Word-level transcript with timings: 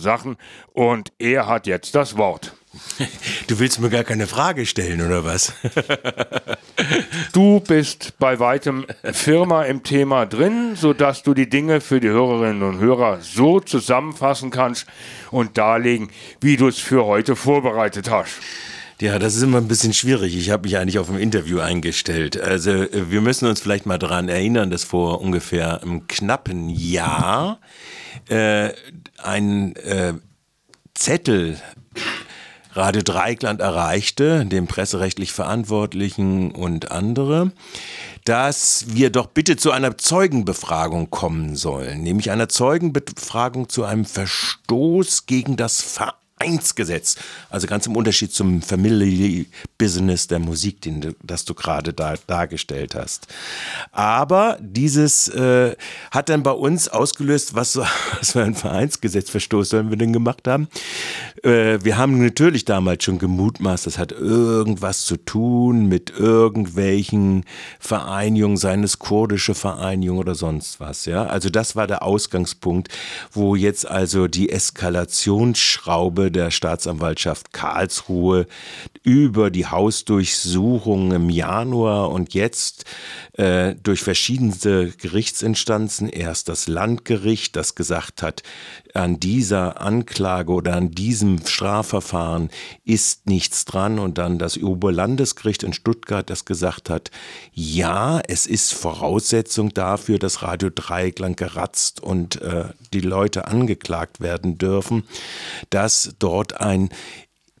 Sachen 0.00 0.36
und 0.72 1.12
er 1.18 1.46
hat 1.46 1.66
jetzt 1.66 1.94
das 1.94 2.16
Wort. 2.16 2.54
Du 3.48 3.58
willst 3.58 3.80
mir 3.80 3.90
gar 3.90 4.04
keine 4.04 4.28
Frage 4.28 4.64
stellen, 4.64 5.04
oder 5.04 5.24
was? 5.24 5.52
du 7.32 7.58
bist 7.58 8.14
bei 8.20 8.38
weitem 8.38 8.86
Firma 9.12 9.64
im 9.64 9.82
Thema 9.82 10.24
drin, 10.24 10.76
sodass 10.76 11.24
du 11.24 11.34
die 11.34 11.48
Dinge 11.48 11.80
für 11.80 11.98
die 11.98 12.08
Hörerinnen 12.08 12.62
und 12.62 12.78
Hörer 12.78 13.20
so 13.22 13.58
zusammenfassen 13.58 14.50
kannst 14.50 14.86
und 15.32 15.58
darlegen, 15.58 16.10
wie 16.40 16.56
du 16.56 16.68
es 16.68 16.78
für 16.78 17.06
heute 17.06 17.34
vorbereitet 17.34 18.08
hast. 18.08 18.34
Ja, 19.00 19.18
das 19.18 19.34
ist 19.34 19.42
immer 19.42 19.56
ein 19.56 19.68
bisschen 19.68 19.94
schwierig. 19.94 20.36
Ich 20.36 20.50
habe 20.50 20.64
mich 20.64 20.76
eigentlich 20.76 20.98
auf 20.98 21.08
ein 21.08 21.18
Interview 21.18 21.60
eingestellt. 21.60 22.38
Also 22.38 22.70
äh, 22.70 23.10
wir 23.10 23.22
müssen 23.22 23.48
uns 23.48 23.60
vielleicht 23.60 23.86
mal 23.86 23.98
daran 23.98 24.28
erinnern, 24.28 24.70
dass 24.70 24.84
vor 24.84 25.22
ungefähr 25.22 25.82
einem 25.82 26.06
knappen 26.06 26.68
Jahr 26.68 27.60
äh, 28.28 28.70
ein 29.22 29.74
äh, 29.76 30.12
Zettel 30.94 31.58
Radio 32.72 33.00
Dreikland 33.02 33.60
erreichte, 33.60 34.44
dem 34.44 34.66
presserechtlich 34.66 35.32
Verantwortlichen 35.32 36.52
und 36.52 36.92
andere, 36.92 37.52
dass 38.24 38.84
wir 38.88 39.08
doch 39.08 39.26
bitte 39.26 39.56
zu 39.56 39.70
einer 39.72 39.96
Zeugenbefragung 39.96 41.10
kommen 41.10 41.56
sollen, 41.56 42.02
nämlich 42.02 42.30
einer 42.30 42.50
Zeugenbefragung 42.50 43.70
zu 43.70 43.84
einem 43.84 44.04
Verstoß 44.04 45.24
gegen 45.24 45.56
das 45.56 45.80
Verein 46.40 46.50
Vereinsgesetz. 46.50 47.16
Also 47.50 47.66
ganz 47.66 47.86
im 47.86 47.96
Unterschied 47.96 48.32
zum 48.32 48.62
Family 48.62 49.46
Business 49.78 50.26
der 50.26 50.38
Musik, 50.38 50.80
den 50.82 51.14
das 51.22 51.44
du 51.44 51.54
gerade 51.54 51.92
da, 51.92 52.14
dargestellt 52.26 52.94
hast. 52.94 53.26
Aber 53.92 54.58
dieses 54.60 55.28
äh, 55.28 55.76
hat 56.10 56.28
dann 56.28 56.42
bei 56.42 56.52
uns 56.52 56.88
ausgelöst, 56.88 57.54
was, 57.54 57.76
was 58.18 58.32
für 58.32 58.42
ein 58.42 58.54
Vereinsgesetzverstoß 58.54 59.68
sollen 59.68 59.90
wir 59.90 59.96
denn 59.96 60.12
gemacht 60.12 60.48
haben. 60.48 60.68
Äh, 61.42 61.78
wir 61.82 61.98
haben 61.98 62.22
natürlich 62.22 62.64
damals 62.64 63.04
schon 63.04 63.18
gemutmaßt, 63.18 63.86
das 63.86 63.98
hat 63.98 64.12
irgendwas 64.12 65.04
zu 65.04 65.16
tun 65.16 65.86
mit 65.86 66.10
irgendwelchen 66.10 67.44
Vereinigungen, 67.78 68.56
seines 68.56 68.98
kurdische 68.98 69.54
Vereinigung 69.54 70.18
oder 70.18 70.34
sonst 70.34 70.80
was. 70.80 71.04
Ja? 71.04 71.26
Also 71.26 71.50
das 71.50 71.76
war 71.76 71.86
der 71.86 72.02
Ausgangspunkt, 72.02 72.88
wo 73.32 73.54
jetzt 73.54 73.88
also 73.88 74.26
die 74.28 74.50
Eskalationsschraube 74.50 76.29
der 76.30 76.50
Staatsanwaltschaft 76.50 77.52
Karlsruhe 77.52 78.46
über 79.02 79.50
die 79.50 79.66
Hausdurchsuchung 79.66 81.12
im 81.12 81.30
Januar 81.30 82.10
und 82.10 82.34
jetzt 82.34 82.84
äh, 83.34 83.74
durch 83.82 84.02
verschiedene 84.02 84.92
Gerichtsinstanzen, 84.96 86.08
erst 86.08 86.48
das 86.48 86.68
Landgericht, 86.68 87.56
das 87.56 87.74
gesagt 87.74 88.22
hat, 88.22 88.42
an 88.94 89.20
dieser 89.20 89.80
Anklage 89.80 90.52
oder 90.52 90.76
an 90.76 90.90
diesem 90.90 91.44
Strafverfahren 91.46 92.50
ist 92.84 93.26
nichts 93.26 93.64
dran 93.64 93.98
und 93.98 94.18
dann 94.18 94.38
das 94.38 94.58
Oberlandesgericht 94.58 95.62
in 95.62 95.72
Stuttgart, 95.72 96.28
das 96.28 96.44
gesagt 96.44 96.90
hat, 96.90 97.10
ja, 97.52 98.20
es 98.26 98.46
ist 98.46 98.72
Voraussetzung 98.74 99.72
dafür, 99.74 100.18
dass 100.18 100.42
Radio 100.42 100.70
Dreieckland 100.74 101.36
geratzt 101.36 102.02
und 102.02 102.40
äh, 102.42 102.64
die 102.92 103.00
Leute 103.00 103.48
angeklagt 103.48 104.20
werden 104.20 104.58
dürfen, 104.58 105.04
dass 105.70 106.14
dort 106.18 106.60
ein 106.60 106.90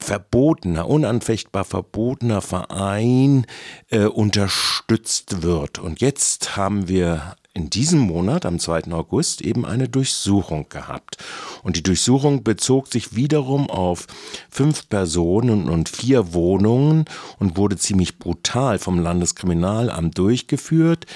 verbotener, 0.00 0.88
unanfechtbar 0.88 1.64
verbotener 1.64 2.40
Verein 2.40 3.46
äh, 3.90 4.04
unterstützt 4.04 5.42
wird. 5.42 5.78
Und 5.78 6.00
jetzt 6.00 6.56
haben 6.56 6.88
wir 6.88 7.36
in 7.52 7.68
diesem 7.68 7.98
Monat, 7.98 8.46
am 8.46 8.60
2. 8.60 8.92
August, 8.92 9.40
eben 9.40 9.66
eine 9.66 9.88
Durchsuchung 9.88 10.68
gehabt. 10.68 11.16
Und 11.64 11.76
die 11.76 11.82
Durchsuchung 11.82 12.44
bezog 12.44 12.86
sich 12.86 13.16
wiederum 13.16 13.68
auf 13.68 14.06
fünf 14.48 14.88
Personen 14.88 15.68
und 15.68 15.88
vier 15.88 16.32
Wohnungen 16.32 17.06
und 17.40 17.56
wurde 17.56 17.76
ziemlich 17.76 18.18
brutal 18.20 18.78
vom 18.78 19.00
Landeskriminalamt 19.00 20.16
durchgeführt 20.16 21.06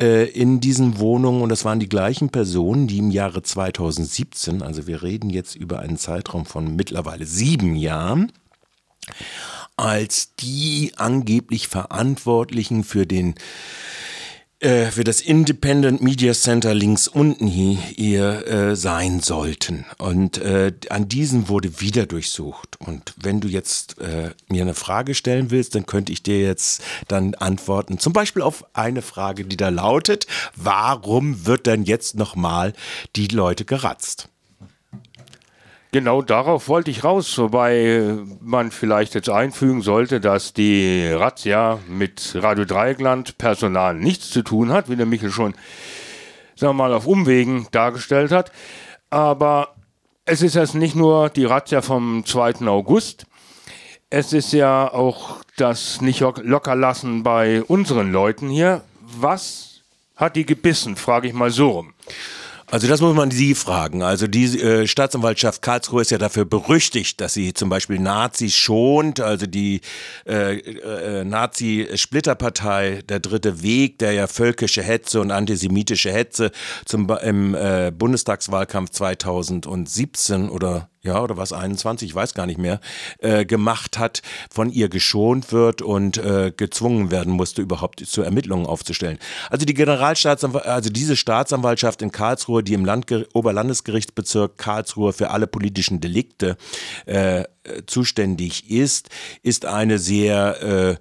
äh, 0.00 0.28
in 0.30 0.60
diesen 0.60 0.98
Wohnungen. 0.98 1.42
Und 1.42 1.50
das 1.50 1.64
waren 1.64 1.78
die 1.78 1.88
gleichen 1.88 2.28
Personen, 2.28 2.88
die 2.88 2.98
im 2.98 3.12
Jahre 3.12 3.42
2017, 3.42 4.62
also 4.62 4.88
wir 4.88 5.02
reden 5.02 5.30
jetzt 5.30 5.54
über 5.54 5.78
einen 5.78 5.96
Zeitraum 5.96 6.44
von 6.44 6.74
mittlerweile 6.74 7.24
sieben 7.24 7.76
Jahren, 7.76 8.32
als 9.76 10.34
die 10.36 10.92
angeblich 10.96 11.68
Verantwortlichen 11.68 12.82
für 12.82 13.06
den 13.06 13.34
äh, 14.60 14.90
für 14.90 15.04
das 15.04 15.20
Independent 15.20 16.02
Media 16.02 16.32
Center 16.32 16.74
links 16.74 17.08
unten 17.08 17.46
hier, 17.46 17.78
hier 17.78 18.46
äh, 18.46 18.76
sein 18.76 19.20
sollten. 19.20 19.84
Und 19.98 20.38
äh, 20.38 20.72
an 20.88 21.08
diesen 21.08 21.48
wurde 21.48 21.80
wieder 21.80 22.06
durchsucht. 22.06 22.78
Und 22.80 23.14
wenn 23.20 23.40
du 23.40 23.48
jetzt 23.48 23.98
äh, 23.98 24.30
mir 24.48 24.62
eine 24.62 24.74
Frage 24.74 25.14
stellen 25.14 25.50
willst, 25.50 25.74
dann 25.74 25.86
könnte 25.86 26.12
ich 26.12 26.22
dir 26.22 26.40
jetzt 26.40 26.82
dann 27.08 27.34
antworten. 27.34 27.98
Zum 27.98 28.12
Beispiel 28.12 28.42
auf 28.42 28.64
eine 28.74 29.02
Frage, 29.02 29.44
die 29.44 29.56
da 29.56 29.68
lautet, 29.68 30.26
warum 30.56 31.46
wird 31.46 31.66
denn 31.66 31.84
jetzt 31.84 32.14
nochmal 32.14 32.72
die 33.16 33.28
Leute 33.28 33.64
geratzt? 33.64 34.28
Genau 35.94 36.22
darauf 36.22 36.66
wollte 36.66 36.90
ich 36.90 37.04
raus, 37.04 37.38
wobei 37.38 38.16
man 38.40 38.72
vielleicht 38.72 39.14
jetzt 39.14 39.28
einfügen 39.28 39.80
sollte, 39.80 40.20
dass 40.20 40.52
die 40.52 41.06
Razzia 41.06 41.78
mit 41.86 42.32
Radio 42.34 42.64
Dreieckland 42.64 43.38
Personal 43.38 43.94
nichts 43.94 44.28
zu 44.30 44.42
tun 44.42 44.72
hat, 44.72 44.90
wie 44.90 44.96
der 44.96 45.06
Michel 45.06 45.30
schon, 45.30 45.54
sagen 46.56 46.70
wir 46.70 46.82
mal, 46.82 46.92
auf 46.92 47.06
Umwegen 47.06 47.68
dargestellt 47.70 48.32
hat. 48.32 48.50
Aber 49.08 49.76
es 50.24 50.42
ist 50.42 50.56
jetzt 50.56 50.74
nicht 50.74 50.96
nur 50.96 51.28
die 51.28 51.44
Razzia 51.44 51.80
vom 51.80 52.26
2. 52.26 52.66
August, 52.66 53.26
es 54.10 54.32
ist 54.32 54.52
ja 54.52 54.92
auch 54.92 55.44
das 55.56 56.00
nicht 56.00 56.18
lockerlassen 56.18 57.22
bei 57.22 57.62
unseren 57.62 58.10
Leuten 58.10 58.48
hier. 58.48 58.82
Was 59.00 59.82
hat 60.16 60.34
die 60.34 60.44
gebissen, 60.44 60.96
frage 60.96 61.28
ich 61.28 61.34
mal 61.34 61.52
so 61.52 61.70
rum. 61.70 61.94
Also 62.70 62.88
das 62.88 63.00
muss 63.00 63.14
man 63.14 63.30
Sie 63.30 63.54
fragen. 63.54 64.02
Also 64.02 64.26
die 64.26 64.60
äh, 64.60 64.86
Staatsanwaltschaft 64.86 65.62
Karlsruhe 65.62 66.02
ist 66.02 66.10
ja 66.10 66.18
dafür 66.18 66.44
berüchtigt, 66.44 67.20
dass 67.20 67.34
sie 67.34 67.52
zum 67.52 67.68
Beispiel 67.68 67.98
Nazis 67.98 68.56
schont, 68.56 69.20
also 69.20 69.46
die 69.46 69.80
äh, 70.26 70.58
äh, 70.58 71.24
Nazi-Splitterpartei 71.24 73.02
Der 73.08 73.20
Dritte 73.20 73.62
Weg, 73.62 73.98
der 73.98 74.12
ja 74.12 74.26
völkische 74.26 74.82
Hetze 74.82 75.20
und 75.20 75.30
antisemitische 75.30 76.12
Hetze 76.12 76.50
zum, 76.84 77.08
im 77.22 77.54
äh, 77.54 77.92
Bundestagswahlkampf 77.96 78.90
2017 78.90 80.48
oder 80.48 80.88
ja, 81.04 81.22
oder 81.22 81.36
was 81.36 81.52
21, 81.52 82.08
ich 82.08 82.14
weiß 82.14 82.34
gar 82.34 82.46
nicht 82.46 82.58
mehr, 82.58 82.80
äh, 83.18 83.44
gemacht 83.44 83.98
hat, 83.98 84.22
von 84.50 84.70
ihr 84.70 84.88
geschont 84.88 85.52
wird 85.52 85.82
und 85.82 86.16
äh, 86.16 86.52
gezwungen 86.56 87.10
werden 87.10 87.32
musste, 87.32 87.62
überhaupt 87.62 88.04
zu 88.04 88.22
Ermittlungen 88.22 88.66
aufzustellen. 88.66 89.18
Also 89.50 89.66
die 89.66 89.74
Generalstaatsanwaltschaft, 89.74 90.74
also 90.74 90.90
diese 90.90 91.16
Staatsanwaltschaft 91.16 92.02
in 92.02 92.10
Karlsruhe, 92.10 92.62
die 92.62 92.74
im 92.74 92.84
Landger 92.84 93.24
Oberlandesgerichtsbezirk 93.34 94.56
Karlsruhe 94.56 95.12
für 95.12 95.30
alle 95.30 95.46
politischen 95.46 96.00
Delikte 96.00 96.56
äh, 97.06 97.44
zuständig 97.86 98.70
ist, 98.70 99.10
ist 99.42 99.66
eine 99.66 99.98
sehr 99.98 100.62
äh, 100.62 100.96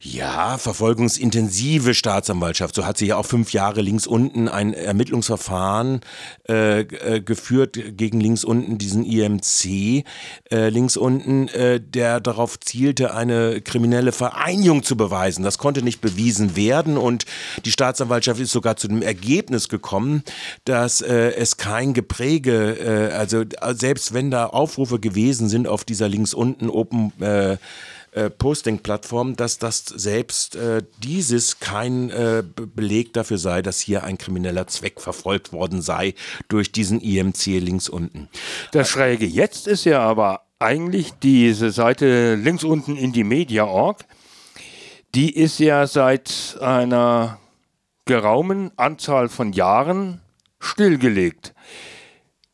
ja, 0.00 0.58
verfolgungsintensive 0.58 1.92
Staatsanwaltschaft. 1.92 2.76
So 2.76 2.86
hat 2.86 2.98
sie 2.98 3.06
ja 3.06 3.16
auch 3.16 3.26
fünf 3.26 3.52
Jahre 3.52 3.80
links 3.80 4.06
unten 4.06 4.48
ein 4.48 4.72
Ermittlungsverfahren 4.72 6.02
äh, 6.48 6.82
äh, 6.82 7.20
geführt 7.20 7.76
gegen 7.96 8.20
links 8.20 8.44
unten 8.44 8.78
diesen 8.78 9.04
IMC 9.04 10.04
äh, 10.52 10.68
links 10.68 10.96
unten, 10.96 11.48
äh, 11.48 11.80
der 11.80 12.20
darauf 12.20 12.60
zielte, 12.60 13.12
eine 13.12 13.60
kriminelle 13.60 14.12
Vereinigung 14.12 14.84
zu 14.84 14.96
beweisen. 14.96 15.42
Das 15.42 15.58
konnte 15.58 15.82
nicht 15.82 16.00
bewiesen 16.00 16.54
werden 16.54 16.96
und 16.96 17.24
die 17.64 17.72
Staatsanwaltschaft 17.72 18.38
ist 18.38 18.52
sogar 18.52 18.76
zu 18.76 18.86
dem 18.86 19.02
Ergebnis 19.02 19.68
gekommen, 19.68 20.22
dass 20.64 21.00
äh, 21.00 21.32
es 21.32 21.56
kein 21.56 21.92
Gepräge, 21.92 23.10
äh, 23.10 23.14
also 23.14 23.42
selbst 23.72 24.14
wenn 24.14 24.30
da 24.30 24.46
Aufrufe 24.46 25.00
gewesen 25.00 25.48
sind 25.48 25.66
auf 25.66 25.82
dieser 25.82 26.08
links 26.08 26.34
unten 26.34 26.70
Open 26.70 27.12
äh, 28.18 28.30
Posting-Plattform, 28.30 29.36
dass 29.36 29.58
das 29.58 29.84
selbst 29.86 30.56
äh, 30.56 30.82
dieses 30.98 31.60
kein 31.60 32.10
äh, 32.10 32.42
Beleg 32.42 33.12
dafür 33.12 33.38
sei, 33.38 33.62
dass 33.62 33.78
hier 33.78 34.02
ein 34.02 34.18
krimineller 34.18 34.66
Zweck 34.66 35.00
verfolgt 35.00 35.52
worden 35.52 35.82
sei 35.82 36.14
durch 36.48 36.72
diesen 36.72 37.00
IMC 37.00 37.46
links 37.60 37.88
unten. 37.88 38.28
Das 38.72 38.88
Schräge 38.88 39.24
jetzt 39.24 39.68
ist 39.68 39.84
ja 39.84 40.00
aber 40.00 40.42
eigentlich 40.58 41.12
diese 41.22 41.70
Seite 41.70 42.34
links 42.34 42.64
unten 42.64 42.96
in 42.96 43.12
die 43.12 43.22
Media.org, 43.22 44.04
die 45.14 45.32
ist 45.32 45.60
ja 45.60 45.86
seit 45.86 46.58
einer 46.60 47.38
geraumen 48.04 48.72
Anzahl 48.76 49.28
von 49.28 49.52
Jahren 49.52 50.20
stillgelegt, 50.58 51.54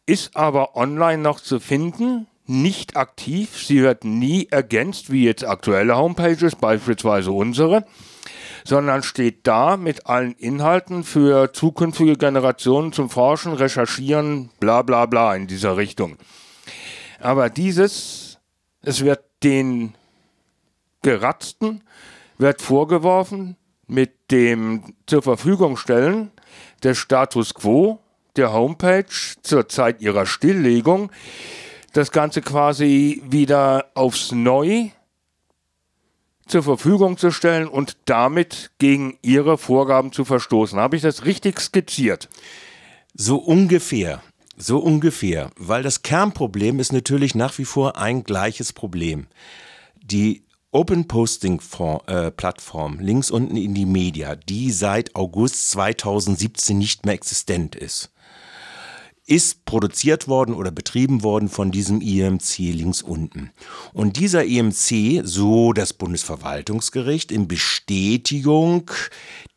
ist 0.04 0.36
aber 0.36 0.76
online 0.76 1.22
noch 1.22 1.40
zu 1.40 1.58
finden 1.58 2.26
nicht 2.46 2.96
aktiv, 2.96 3.62
sie 3.62 3.82
wird 3.82 4.04
nie 4.04 4.48
ergänzt, 4.50 5.10
wie 5.10 5.24
jetzt 5.24 5.44
aktuelle 5.44 5.96
Homepages, 5.96 6.56
beispielsweise 6.56 7.32
unsere, 7.32 7.84
sondern 8.64 9.02
steht 9.02 9.46
da 9.46 9.76
mit 9.76 10.06
allen 10.06 10.32
Inhalten 10.34 11.04
für 11.04 11.52
zukünftige 11.52 12.16
Generationen 12.16 12.92
zum 12.92 13.10
Forschen, 13.10 13.54
Recherchieren, 13.54 14.50
bla 14.60 14.82
bla 14.82 15.06
bla 15.06 15.34
in 15.34 15.46
dieser 15.46 15.76
Richtung. 15.76 16.16
Aber 17.20 17.48
dieses, 17.50 18.38
es 18.82 19.02
wird 19.02 19.24
den 19.42 19.94
Geratzten, 21.02 21.82
wird 22.38 22.60
vorgeworfen, 22.62 23.56
mit 23.86 24.30
dem 24.30 24.94
zur 25.06 25.22
Verfügung 25.22 25.76
stellen 25.76 26.30
des 26.82 26.98
Status 26.98 27.54
quo 27.54 28.00
der 28.36 28.52
Homepage 28.52 29.04
zur 29.42 29.68
Zeit 29.68 30.00
ihrer 30.00 30.26
Stilllegung, 30.26 31.10
das 31.94 32.10
Ganze 32.10 32.42
quasi 32.42 33.22
wieder 33.24 33.86
aufs 33.94 34.32
Neu 34.32 34.90
zur 36.46 36.62
Verfügung 36.62 37.16
zu 37.16 37.30
stellen 37.30 37.68
und 37.68 37.96
damit 38.04 38.72
gegen 38.78 39.16
ihre 39.22 39.56
Vorgaben 39.56 40.12
zu 40.12 40.24
verstoßen. 40.24 40.78
Habe 40.78 40.96
ich 40.96 41.02
das 41.02 41.24
richtig 41.24 41.60
skizziert? 41.60 42.28
So 43.14 43.36
ungefähr. 43.36 44.22
So 44.56 44.78
ungefähr. 44.78 45.50
Weil 45.56 45.82
das 45.82 46.02
Kernproblem 46.02 46.80
ist 46.80 46.92
natürlich 46.92 47.34
nach 47.34 47.56
wie 47.58 47.64
vor 47.64 47.96
ein 47.96 48.24
gleiches 48.24 48.72
Problem. 48.72 49.28
Die 50.02 50.44
Open 50.72 51.06
Posting 51.06 51.60
äh, 52.06 52.32
Plattform 52.32 52.98
links 52.98 53.30
unten 53.30 53.56
in 53.56 53.74
die 53.74 53.86
Media, 53.86 54.34
die 54.34 54.72
seit 54.72 55.14
August 55.14 55.70
2017 55.70 56.76
nicht 56.76 57.06
mehr 57.06 57.14
existent 57.14 57.76
ist 57.76 58.13
ist 59.26 59.64
produziert 59.64 60.28
worden 60.28 60.54
oder 60.54 60.70
betrieben 60.70 61.22
worden 61.22 61.48
von 61.48 61.70
diesem 61.70 62.00
IMC 62.00 62.58
links 62.58 63.00
unten. 63.00 63.52
Und 63.92 64.18
dieser 64.18 64.44
IMC, 64.44 65.22
so 65.24 65.72
das 65.72 65.94
Bundesverwaltungsgericht, 65.94 67.32
in 67.32 67.48
Bestätigung 67.48 68.90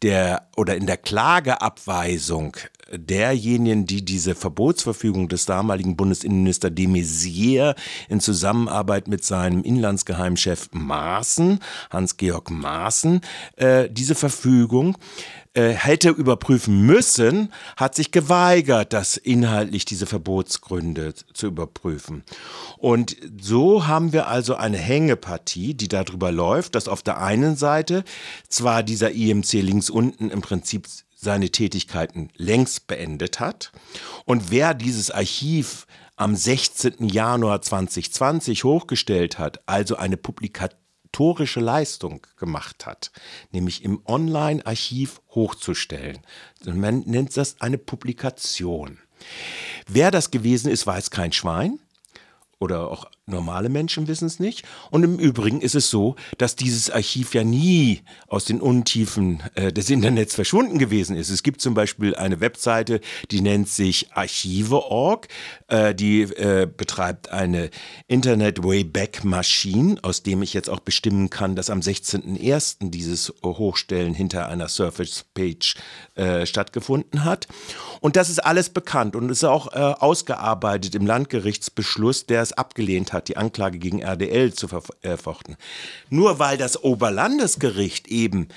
der 0.01 0.47
oder 0.55 0.75
in 0.75 0.85
der 0.85 0.97
Klageabweisung 0.97 2.55
derjenigen, 2.91 3.85
die 3.85 4.03
diese 4.03 4.35
Verbotsverfügung 4.35 5.29
des 5.29 5.45
damaligen 5.45 5.95
Bundesinnenminister 5.95 6.69
de 6.69 6.87
Maizière 6.87 7.75
in 8.09 8.19
Zusammenarbeit 8.19 9.07
mit 9.07 9.23
seinem 9.23 9.63
Inlandsgeheimchef 9.63 10.69
Maaßen, 10.71 11.59
Hans-Georg 11.89 12.49
Maaßen, 12.49 13.21
äh, 13.55 13.89
diese 13.89 14.15
Verfügung 14.15 14.97
äh, 15.57 15.73
hätte 15.73 16.09
überprüfen 16.09 16.85
müssen, 16.85 17.51
hat 17.77 17.95
sich 17.95 18.11
geweigert, 18.11 18.93
das 18.93 19.17
inhaltlich 19.17 19.85
diese 19.85 20.05
Verbotsgründe 20.05 21.15
zu 21.33 21.47
überprüfen. 21.47 22.23
Und 22.77 23.17
so 23.41 23.87
haben 23.87 24.13
wir 24.13 24.27
also 24.27 24.53
eine 24.53 24.77
Hängepartie, 24.77 25.73
die 25.73 25.87
darüber 25.87 26.31
läuft, 26.31 26.75
dass 26.75 26.87
auf 26.87 27.01
der 27.01 27.19
einen 27.19 27.55
Seite 27.55 28.03
zwar 28.47 28.83
dieser 28.83 29.11
IMC 29.11 29.53
links 29.53 29.89
unten 29.89 30.29
im 30.29 30.41
Prinzip 30.41 30.85
seine 31.19 31.49
Tätigkeiten 31.49 32.29
längst 32.35 32.87
beendet 32.87 33.39
hat 33.39 33.71
und 34.25 34.51
wer 34.51 34.73
dieses 34.73 35.11
Archiv 35.11 35.87
am 36.15 36.35
16. 36.35 37.09
Januar 37.09 37.61
2020 37.61 38.63
hochgestellt 38.63 39.37
hat, 39.39 39.67
also 39.67 39.95
eine 39.95 40.17
Publikation 40.17 40.79
historische 41.17 41.61
Leistung 41.61 42.27
gemacht 42.37 42.85
hat, 42.85 43.11
nämlich 43.51 43.83
im 43.83 44.01
Online-Archiv 44.05 45.19
hochzustellen. 45.33 46.19
Man 46.63 46.99
nennt 47.07 47.35
das 47.35 47.59
eine 47.59 47.79
Publikation. 47.79 48.99
Wer 49.87 50.11
das 50.11 50.29
gewesen 50.29 50.69
ist, 50.69 50.85
weiß 50.85 51.09
kein 51.09 51.31
Schwein 51.31 51.79
oder 52.59 52.91
auch 52.91 53.05
normale 53.27 53.69
Menschen 53.69 54.07
wissen 54.07 54.25
es 54.25 54.39
nicht. 54.39 54.65
Und 54.89 55.03
im 55.03 55.19
Übrigen 55.19 55.61
ist 55.61 55.75
es 55.75 55.89
so, 55.89 56.15
dass 56.37 56.55
dieses 56.55 56.89
Archiv 56.89 57.33
ja 57.33 57.43
nie 57.43 58.01
aus 58.27 58.45
den 58.45 58.61
Untiefen 58.61 59.43
äh, 59.55 59.71
des 59.71 59.89
Internets 59.89 60.33
verschwunden 60.35 60.79
gewesen 60.79 61.15
ist. 61.15 61.29
Es 61.29 61.43
gibt 61.43 61.61
zum 61.61 61.73
Beispiel 61.73 62.15
eine 62.15 62.39
Webseite, 62.39 63.01
die 63.31 63.41
nennt 63.41 63.67
sich 63.69 64.13
archive.org. 64.13 65.27
Äh, 65.67 65.93
die 65.93 66.21
äh, 66.21 66.65
betreibt 66.65 67.29
eine 67.29 67.69
Internet 68.07 68.63
Wayback 68.63 69.23
Machine, 69.23 69.97
aus 70.01 70.23
dem 70.23 70.41
ich 70.41 70.53
jetzt 70.53 70.69
auch 70.69 70.79
bestimmen 70.79 71.29
kann, 71.29 71.55
dass 71.55 71.69
am 71.69 71.81
16.01. 71.81 72.89
dieses 72.91 73.33
Hochstellen 73.43 74.13
hinter 74.13 74.47
einer 74.47 74.69
Surface 74.69 75.25
Page 75.33 75.75
äh, 76.15 76.45
stattgefunden 76.45 77.25
hat. 77.25 77.47
Und 77.99 78.15
das 78.15 78.29
ist 78.29 78.39
alles 78.39 78.69
bekannt 78.69 79.15
und 79.15 79.29
ist 79.29 79.43
auch 79.43 79.73
äh, 79.73 79.79
ausgearbeitet 79.79 80.95
im 80.95 81.05
Landgerichtsbeschluss, 81.05 82.25
der 82.25 82.41
es 82.41 82.53
abgelehnt 82.53 83.13
hat, 83.13 83.16
die 83.23 83.37
Anklage 83.37 83.79
gegen 83.79 84.01
RDL 84.01 84.53
zu 84.53 84.67
verfochten. 84.67 85.55
Nur 86.09 86.39
weil 86.39 86.57
das 86.57 86.83
Oberlandesgericht 86.83 88.07
eben 88.07 88.47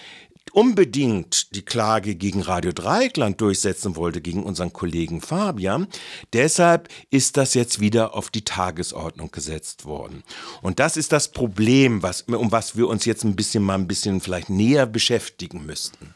unbedingt 0.52 1.54
die 1.54 1.64
Klage 1.64 2.14
gegen 2.14 2.42
Radio 2.42 2.72
Dreieckland 2.72 3.40
durchsetzen 3.40 3.96
wollte, 3.96 4.20
gegen 4.20 4.42
unseren 4.42 4.72
Kollegen 4.72 5.20
Fabian. 5.20 5.86
Deshalb 6.32 6.88
ist 7.10 7.36
das 7.36 7.54
jetzt 7.54 7.80
wieder 7.80 8.14
auf 8.14 8.30
die 8.30 8.44
Tagesordnung 8.44 9.30
gesetzt 9.30 9.84
worden. 9.84 10.22
Und 10.62 10.80
das 10.80 10.96
ist 10.96 11.12
das 11.12 11.28
Problem, 11.28 12.02
was, 12.02 12.22
um 12.22 12.52
was 12.52 12.76
wir 12.76 12.88
uns 12.88 13.04
jetzt 13.04 13.24
ein 13.24 13.36
bisschen 13.36 13.62
mal 13.62 13.74
ein 13.74 13.86
bisschen 13.86 14.20
vielleicht 14.20 14.50
näher 14.50 14.86
beschäftigen 14.86 15.64
müssten. 15.64 16.14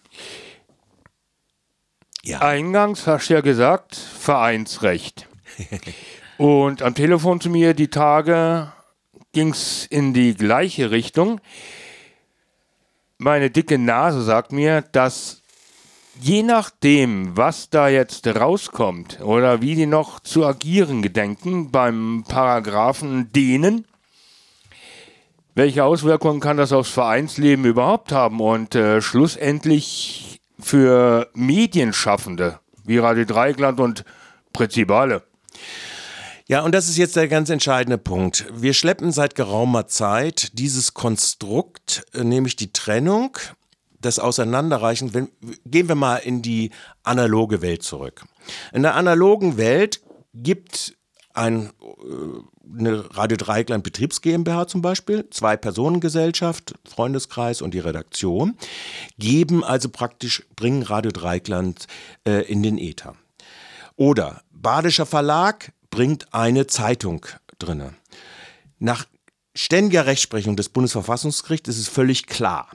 Ja. 2.24 2.40
Eingangs 2.40 3.06
hast 3.06 3.28
du 3.28 3.34
ja 3.34 3.40
gesagt, 3.40 3.96
Vereinsrecht. 3.96 5.28
Und 6.36 6.82
am 6.82 6.94
Telefon 6.94 7.40
zu 7.40 7.48
mir 7.48 7.74
die 7.74 7.88
Tage 7.88 8.72
ging 9.32 9.50
es 9.50 9.86
in 9.86 10.14
die 10.14 10.34
gleiche 10.34 10.90
Richtung. 10.90 11.40
Meine 13.18 13.50
dicke 13.50 13.78
Nase 13.78 14.22
sagt 14.22 14.50
mir, 14.50 14.82
dass 14.82 15.42
je 16.20 16.42
nachdem, 16.42 17.36
was 17.36 17.70
da 17.70 17.88
jetzt 17.88 18.26
rauskommt 18.26 19.20
oder 19.20 19.62
wie 19.62 19.76
die 19.76 19.86
noch 19.86 20.20
zu 20.20 20.44
agieren 20.44 21.02
gedenken 21.02 21.70
beim 21.70 22.24
Paragraphen 22.26 23.30
denen, 23.32 23.86
welche 25.54 25.84
Auswirkungen 25.84 26.40
kann 26.40 26.56
das 26.56 26.72
aufs 26.72 26.90
Vereinsleben 26.90 27.64
überhaupt 27.64 28.10
haben 28.10 28.40
und 28.40 28.74
äh, 28.74 29.00
schlussendlich 29.00 30.40
für 30.58 31.30
Medienschaffende 31.34 32.58
wie 32.84 32.98
Radio 32.98 33.24
Dreigland 33.24 33.78
und 33.78 34.04
Prinzipale. 34.52 35.22
Ja, 36.46 36.60
und 36.60 36.74
das 36.74 36.90
ist 36.90 36.98
jetzt 36.98 37.16
der 37.16 37.26
ganz 37.28 37.48
entscheidende 37.48 37.96
Punkt. 37.96 38.44
Wir 38.52 38.74
schleppen 38.74 39.12
seit 39.12 39.34
geraumer 39.34 39.86
Zeit 39.86 40.58
dieses 40.58 40.92
Konstrukt, 40.92 42.04
äh, 42.12 42.22
nämlich 42.22 42.54
die 42.56 42.70
Trennung, 42.70 43.38
das 43.98 44.18
Auseinanderreichen. 44.18 45.14
Wenn, 45.14 45.28
gehen 45.64 45.88
wir 45.88 45.94
mal 45.94 46.16
in 46.16 46.42
die 46.42 46.70
analoge 47.02 47.62
Welt 47.62 47.82
zurück. 47.82 48.26
In 48.74 48.82
der 48.82 48.94
analogen 48.94 49.56
Welt 49.56 50.02
gibt 50.34 50.94
ein, 51.32 51.70
äh, 51.80 52.78
eine 52.78 53.16
Radio 53.16 53.38
Dreieckland 53.38 53.82
Betriebs 53.82 54.20
GmbH 54.20 54.66
zum 54.66 54.82
Beispiel, 54.82 55.30
zwei 55.30 55.56
Personengesellschaft, 55.56 56.74
Freundeskreis 56.86 57.62
und 57.62 57.72
die 57.72 57.78
Redaktion, 57.78 58.58
geben 59.18 59.64
also 59.64 59.88
praktisch, 59.88 60.42
bringen 60.56 60.82
Radio 60.82 61.10
Dreieckland 61.10 61.86
äh, 62.26 62.42
in 62.42 62.62
den 62.62 62.76
Äther. 62.76 63.14
Oder 63.96 64.42
Badischer 64.52 65.06
Verlag 65.06 65.72
bringt 65.94 66.34
eine 66.34 66.66
Zeitung 66.66 67.24
drinne. 67.60 67.94
Nach 68.80 69.06
ständiger 69.54 70.06
Rechtsprechung 70.06 70.56
des 70.56 70.68
Bundesverfassungsgerichts 70.68 71.68
ist 71.68 71.78
es 71.78 71.86
völlig 71.86 72.26
klar, 72.26 72.68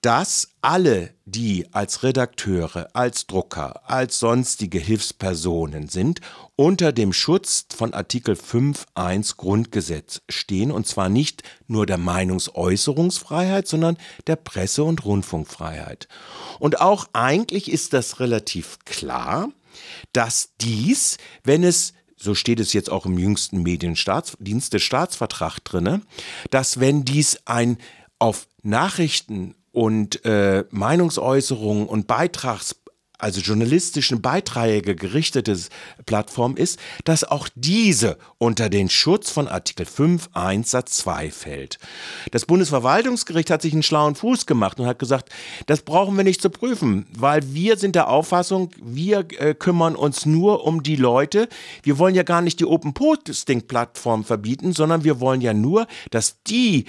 dass 0.00 0.48
alle, 0.60 1.14
die 1.26 1.72
als 1.72 2.02
Redakteure, 2.02 2.88
als 2.92 3.28
Drucker, 3.28 3.88
als 3.88 4.18
sonstige 4.18 4.80
Hilfspersonen 4.80 5.86
sind, 5.88 6.20
unter 6.56 6.90
dem 6.90 7.12
Schutz 7.12 7.66
von 7.72 7.94
Artikel 7.94 8.34
5.1 8.34 9.36
Grundgesetz 9.36 10.20
stehen, 10.28 10.72
und 10.72 10.88
zwar 10.88 11.08
nicht 11.08 11.44
nur 11.68 11.86
der 11.86 11.98
Meinungsäußerungsfreiheit, 11.98 13.68
sondern 13.68 13.96
der 14.26 14.36
Presse- 14.36 14.82
und 14.82 15.04
Rundfunkfreiheit. 15.04 16.08
Und 16.58 16.80
auch 16.80 17.06
eigentlich 17.12 17.70
ist 17.70 17.92
das 17.92 18.18
relativ 18.18 18.80
klar, 18.84 19.50
dass 20.12 20.50
dies, 20.60 21.18
wenn 21.44 21.62
es 21.62 21.92
so 22.18 22.34
steht 22.34 22.60
es 22.60 22.72
jetzt 22.72 22.90
auch 22.90 23.06
im 23.06 23.16
jüngsten 23.18 23.62
Mediendienste-Staatsvertrag 23.62 25.60
drinne, 25.60 26.02
dass 26.50 26.80
wenn 26.80 27.04
dies 27.04 27.38
ein 27.46 27.78
auf 28.18 28.48
Nachrichten 28.62 29.54
und 29.72 30.24
äh, 30.24 30.64
Meinungsäußerungen 30.70 31.86
und 31.86 32.06
Beitrags 32.06 32.76
also 33.18 33.40
journalistischen 33.40 34.22
Beiträge 34.22 34.94
gerichtete 34.94 35.58
Plattform 36.06 36.56
ist, 36.56 36.78
dass 37.04 37.24
auch 37.24 37.48
diese 37.54 38.16
unter 38.38 38.70
den 38.70 38.88
Schutz 38.88 39.30
von 39.30 39.48
Artikel 39.48 39.86
5 39.86 40.30
1 40.32 40.70
Satz 40.70 40.98
2 40.98 41.30
fällt. 41.30 41.78
Das 42.30 42.46
Bundesverwaltungsgericht 42.46 43.50
hat 43.50 43.62
sich 43.62 43.72
einen 43.72 43.82
schlauen 43.82 44.14
Fuß 44.14 44.46
gemacht 44.46 44.78
und 44.78 44.86
hat 44.86 44.98
gesagt, 44.98 45.30
das 45.66 45.82
brauchen 45.82 46.16
wir 46.16 46.24
nicht 46.24 46.40
zu 46.40 46.50
prüfen, 46.50 47.06
weil 47.12 47.52
wir 47.52 47.76
sind 47.76 47.96
der 47.96 48.08
Auffassung, 48.08 48.70
wir 48.80 49.26
äh, 49.38 49.54
kümmern 49.54 49.96
uns 49.96 50.24
nur 50.24 50.64
um 50.64 50.82
die 50.82 50.96
Leute. 50.96 51.48
Wir 51.82 51.98
wollen 51.98 52.14
ja 52.14 52.22
gar 52.22 52.42
nicht 52.42 52.60
die 52.60 52.66
Open 52.66 52.94
Posting 52.94 53.62
Plattform 53.62 54.24
verbieten, 54.24 54.72
sondern 54.72 55.02
wir 55.02 55.20
wollen 55.20 55.40
ja 55.40 55.54
nur, 55.54 55.86
dass 56.10 56.42
die 56.44 56.84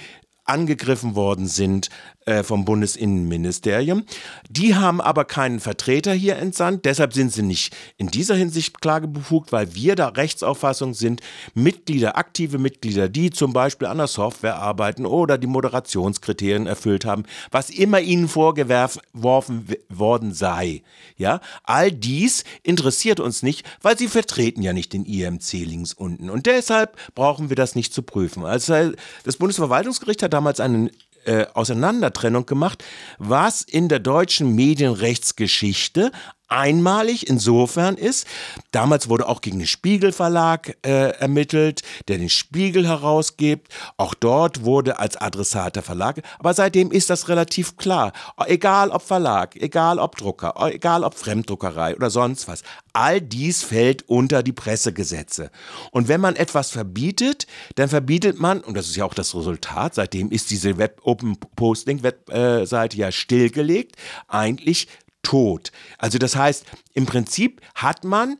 angegriffen 0.50 1.14
worden 1.14 1.46
sind 1.46 1.88
äh, 2.26 2.42
vom 2.42 2.64
Bundesinnenministerium. 2.64 4.04
Die 4.48 4.74
haben 4.74 5.00
aber 5.00 5.24
keinen 5.24 5.60
Vertreter 5.60 6.12
hier 6.12 6.36
entsandt, 6.36 6.84
deshalb 6.84 7.14
sind 7.14 7.32
sie 7.32 7.42
nicht 7.42 7.74
in 7.96 8.08
dieser 8.08 8.34
Hinsicht 8.34 8.80
klagebefugt, 8.80 9.52
weil 9.52 9.74
wir 9.74 9.94
da 9.94 10.08
Rechtsauffassung 10.08 10.92
sind, 10.92 11.22
Mitglieder, 11.54 12.18
aktive 12.18 12.58
Mitglieder, 12.58 13.08
die 13.08 13.30
zum 13.30 13.52
Beispiel 13.52 13.88
an 13.88 13.98
der 13.98 14.06
Software 14.06 14.56
arbeiten 14.56 15.06
oder 15.06 15.38
die 15.38 15.46
Moderationskriterien 15.46 16.66
erfüllt 16.66 17.04
haben, 17.04 17.24
was 17.50 17.70
immer 17.70 18.00
ihnen 18.00 18.28
vorgeworfen 18.28 19.66
worden 19.88 20.34
sei. 20.34 20.82
Ja, 21.16 21.40
all 21.64 21.92
dies 21.92 22.44
interessiert 22.62 23.20
uns 23.20 23.42
nicht, 23.42 23.64
weil 23.82 23.96
sie 23.96 24.08
vertreten 24.08 24.62
ja 24.62 24.72
nicht 24.72 24.92
den 24.92 25.04
IMC 25.04 25.52
links 25.52 25.92
unten. 25.92 26.28
Und 26.28 26.46
deshalb 26.46 26.96
brauchen 27.14 27.50
wir 27.50 27.56
das 27.56 27.74
nicht 27.74 27.94
zu 27.94 28.02
prüfen. 28.02 28.44
Also 28.44 28.92
das 29.24 29.36
Bundesverwaltungsgericht 29.36 30.22
hat 30.22 30.34
damals 30.40 30.58
einen 30.58 30.90
äh, 31.26 31.44
Auseinandertrennung 31.52 32.46
gemacht, 32.46 32.82
was 33.18 33.60
in 33.60 33.88
der 33.88 33.98
deutschen 33.98 34.54
Medienrechtsgeschichte 34.54 36.12
einmalig 36.50 37.28
insofern 37.28 37.96
ist, 37.96 38.26
damals 38.72 39.08
wurde 39.08 39.28
auch 39.28 39.40
gegen 39.40 39.58
den 39.58 39.66
Spiegel 39.66 40.12
Verlag 40.12 40.76
äh, 40.84 41.10
ermittelt, 41.18 41.82
der 42.08 42.18
den 42.18 42.28
Spiegel 42.28 42.86
herausgibt. 42.86 43.72
Auch 43.96 44.14
dort 44.14 44.64
wurde 44.64 44.98
als 44.98 45.16
Adressat 45.16 45.76
der 45.76 45.82
Verlag. 45.82 46.22
Aber 46.38 46.52
seitdem 46.52 46.90
ist 46.90 47.10
das 47.10 47.28
relativ 47.28 47.76
klar. 47.76 48.12
Egal 48.46 48.90
ob 48.90 49.02
Verlag, 49.02 49.56
egal 49.56 49.98
ob 49.98 50.16
Drucker, 50.16 50.54
egal 50.72 51.04
ob 51.04 51.14
Fremddruckerei 51.14 51.96
oder 51.96 52.10
sonst 52.10 52.48
was. 52.48 52.62
All 52.92 53.20
dies 53.20 53.62
fällt 53.62 54.08
unter 54.08 54.42
die 54.42 54.52
Pressegesetze. 54.52 55.50
Und 55.92 56.08
wenn 56.08 56.20
man 56.20 56.34
etwas 56.34 56.70
verbietet, 56.70 57.46
dann 57.76 57.88
verbietet 57.88 58.40
man, 58.40 58.60
und 58.60 58.76
das 58.76 58.88
ist 58.88 58.96
ja 58.96 59.04
auch 59.04 59.14
das 59.14 59.34
Resultat, 59.34 59.94
seitdem 59.94 60.30
ist 60.30 60.50
diese 60.50 60.76
Web 60.76 61.00
Open 61.04 61.36
Posting 61.54 62.02
Webseite 62.02 62.96
ja 62.96 63.12
stillgelegt, 63.12 63.96
eigentlich 64.26 64.88
tot. 65.22 65.72
Also 65.98 66.18
das 66.18 66.36
heißt, 66.36 66.64
im 66.94 67.06
Prinzip 67.06 67.60
hat 67.74 68.04
man, 68.04 68.38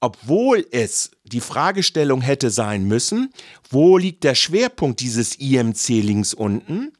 obwohl 0.00 0.66
es 0.70 1.12
die 1.24 1.40
Fragestellung 1.40 2.20
hätte 2.20 2.50
sein 2.50 2.84
müssen, 2.84 3.32
wo 3.70 3.96
liegt 3.96 4.24
der 4.24 4.34
Schwerpunkt 4.34 5.00
dieses 5.00 5.36
IMC 5.36 5.88
links 5.88 6.34
unten, 6.34 6.92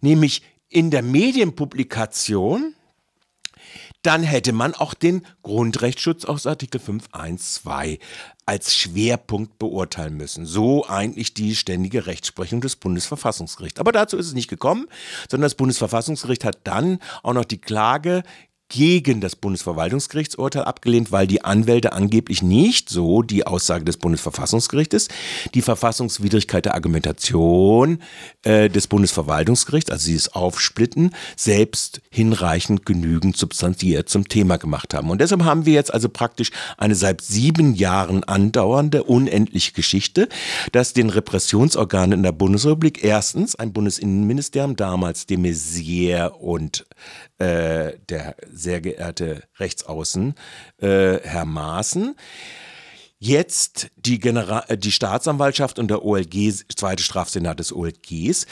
nämlich 0.00 0.42
in 0.68 0.90
der 0.90 1.02
Medienpublikation, 1.02 2.74
dann 4.02 4.24
hätte 4.24 4.52
man 4.52 4.74
auch 4.74 4.94
den 4.94 5.24
Grundrechtsschutz 5.42 6.24
aus 6.24 6.46
Artikel 6.46 6.80
5.1.2 6.80 8.00
als 8.46 8.74
Schwerpunkt 8.74 9.58
beurteilen 9.58 10.16
müssen. 10.16 10.44
So 10.44 10.86
eigentlich 10.86 11.34
die 11.34 11.54
ständige 11.54 12.06
Rechtsprechung 12.06 12.60
des 12.60 12.76
Bundesverfassungsgerichts. 12.76 13.78
Aber 13.78 13.92
dazu 13.92 14.16
ist 14.16 14.26
es 14.26 14.34
nicht 14.34 14.50
gekommen, 14.50 14.88
sondern 15.30 15.46
das 15.46 15.54
Bundesverfassungsgericht 15.54 16.44
hat 16.44 16.58
dann 16.64 16.98
auch 17.22 17.34
noch 17.34 17.44
die 17.44 17.60
Klage 17.60 18.24
gegen 18.72 19.20
das 19.20 19.36
Bundesverwaltungsgerichtsurteil 19.36 20.64
abgelehnt, 20.64 21.12
weil 21.12 21.26
die 21.26 21.44
Anwälte 21.44 21.92
angeblich 21.92 22.42
nicht, 22.42 22.88
so 22.88 23.20
die 23.20 23.46
Aussage 23.46 23.84
des 23.84 23.98
Bundesverfassungsgerichtes, 23.98 25.08
die 25.52 25.60
Verfassungswidrigkeit 25.60 26.64
der 26.64 26.74
Argumentation 26.74 27.98
äh, 28.44 28.70
des 28.70 28.86
Bundesverwaltungsgerichts, 28.86 29.90
also 29.90 30.06
sie 30.06 30.14
es 30.14 30.32
aufsplitten, 30.32 31.14
selbst 31.36 32.00
hinreichend 32.10 32.86
genügend 32.86 33.36
substanziert 33.36 34.08
zum 34.08 34.26
Thema 34.26 34.56
gemacht 34.56 34.94
haben. 34.94 35.10
Und 35.10 35.20
deshalb 35.20 35.44
haben 35.44 35.66
wir 35.66 35.74
jetzt 35.74 35.92
also 35.92 36.08
praktisch 36.08 36.50
eine 36.78 36.94
seit 36.94 37.20
sieben 37.20 37.74
Jahren 37.74 38.24
andauernde, 38.24 39.04
unendliche 39.04 39.72
Geschichte, 39.72 40.30
dass 40.72 40.94
den 40.94 41.10
Repressionsorganen 41.10 42.12
in 42.12 42.22
der 42.22 42.32
Bundesrepublik 42.32 43.04
erstens 43.04 43.54
ein 43.54 43.74
Bundesinnenministerium, 43.74 44.76
damals 44.76 45.26
de 45.26 45.36
Maizière 45.36 46.28
und 46.28 46.86
äh, 47.42 47.98
der 48.08 48.36
sehr 48.52 48.80
geehrte 48.80 49.42
Rechtsaußen, 49.58 50.34
äh, 50.78 51.18
Herr 51.24 51.44
Maaßen, 51.44 52.14
jetzt 53.18 53.90
die, 53.96 54.20
General 54.20 54.64
äh, 54.68 54.78
die 54.78 54.92
Staatsanwaltschaft 54.92 55.80
und 55.80 55.88
der 55.88 56.04
OLG, 56.04 56.52
zweite 56.76 57.02
Strafsenat 57.02 57.58
des 57.58 57.72
OLGs, 57.72 58.46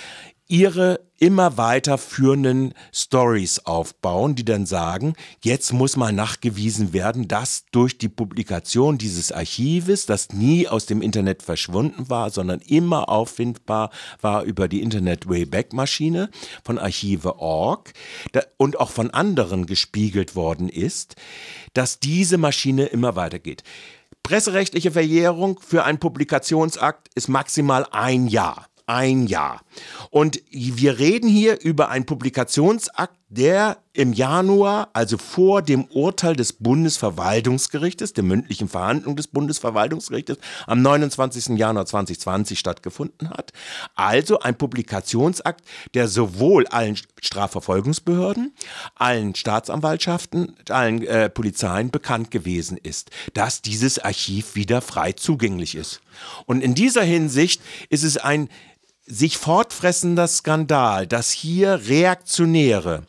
ihre 0.50 1.00
immer 1.18 1.56
weiter 1.58 1.96
führenden 1.96 2.74
Stories 2.92 3.60
aufbauen, 3.60 4.34
die 4.34 4.44
dann 4.44 4.66
sagen, 4.66 5.14
jetzt 5.44 5.72
muss 5.72 5.96
mal 5.96 6.12
nachgewiesen 6.12 6.92
werden, 6.92 7.28
dass 7.28 7.66
durch 7.70 7.98
die 7.98 8.08
Publikation 8.08 8.98
dieses 8.98 9.30
Archives, 9.30 10.06
das 10.06 10.30
nie 10.30 10.66
aus 10.66 10.86
dem 10.86 11.02
Internet 11.02 11.42
verschwunden 11.44 12.08
war, 12.08 12.30
sondern 12.30 12.60
immer 12.60 13.08
auffindbar 13.08 13.90
war 14.20 14.42
über 14.42 14.66
die 14.66 14.82
Internet 14.82 15.28
Wayback 15.28 15.72
Maschine 15.72 16.30
von 16.64 16.78
Archive.org 16.78 17.92
und 18.56 18.80
auch 18.80 18.90
von 18.90 19.10
anderen 19.10 19.66
gespiegelt 19.66 20.34
worden 20.34 20.68
ist, 20.68 21.14
dass 21.74 22.00
diese 22.00 22.38
Maschine 22.38 22.86
immer 22.86 23.14
weitergeht. 23.14 23.62
Presserechtliche 24.22 24.90
Verjährung 24.90 25.60
für 25.60 25.84
einen 25.84 25.98
Publikationsakt 25.98 27.08
ist 27.14 27.28
maximal 27.28 27.86
ein 27.90 28.26
Jahr 28.26 28.69
ein 28.90 29.28
Jahr. 29.28 29.62
Und 30.10 30.42
wir 30.50 30.98
reden 30.98 31.28
hier 31.28 31.60
über 31.62 31.90
einen 31.90 32.06
Publikationsakt, 32.06 33.14
der 33.28 33.78
im 33.92 34.12
Januar, 34.12 34.88
also 34.92 35.16
vor 35.16 35.62
dem 35.62 35.84
Urteil 35.84 36.34
des 36.34 36.52
Bundesverwaltungsgerichtes, 36.54 38.12
der 38.12 38.24
mündlichen 38.24 38.68
Verhandlung 38.68 39.14
des 39.14 39.28
Bundesverwaltungsgerichtes, 39.28 40.38
am 40.66 40.82
29. 40.82 41.56
Januar 41.56 41.86
2020 41.86 42.58
stattgefunden 42.58 43.30
hat. 43.30 43.52
Also 43.94 44.40
ein 44.40 44.58
Publikationsakt, 44.58 45.64
der 45.94 46.08
sowohl 46.08 46.66
allen 46.66 46.98
Strafverfolgungsbehörden, 47.20 48.52
allen 48.96 49.36
Staatsanwaltschaften, 49.36 50.56
allen 50.68 51.06
äh, 51.06 51.30
Polizeien 51.30 51.92
bekannt 51.92 52.32
gewesen 52.32 52.76
ist, 52.76 53.10
dass 53.34 53.62
dieses 53.62 54.00
Archiv 54.00 54.56
wieder 54.56 54.80
frei 54.80 55.12
zugänglich 55.12 55.76
ist. 55.76 56.00
Und 56.46 56.62
in 56.62 56.74
dieser 56.74 57.02
Hinsicht 57.02 57.62
ist 57.90 58.02
es 58.02 58.16
ein 58.16 58.48
sich 59.10 59.38
fortfressender 59.38 60.28
Skandal, 60.28 61.06
dass 61.06 61.30
hier 61.30 61.88
Reaktionäre 61.88 63.02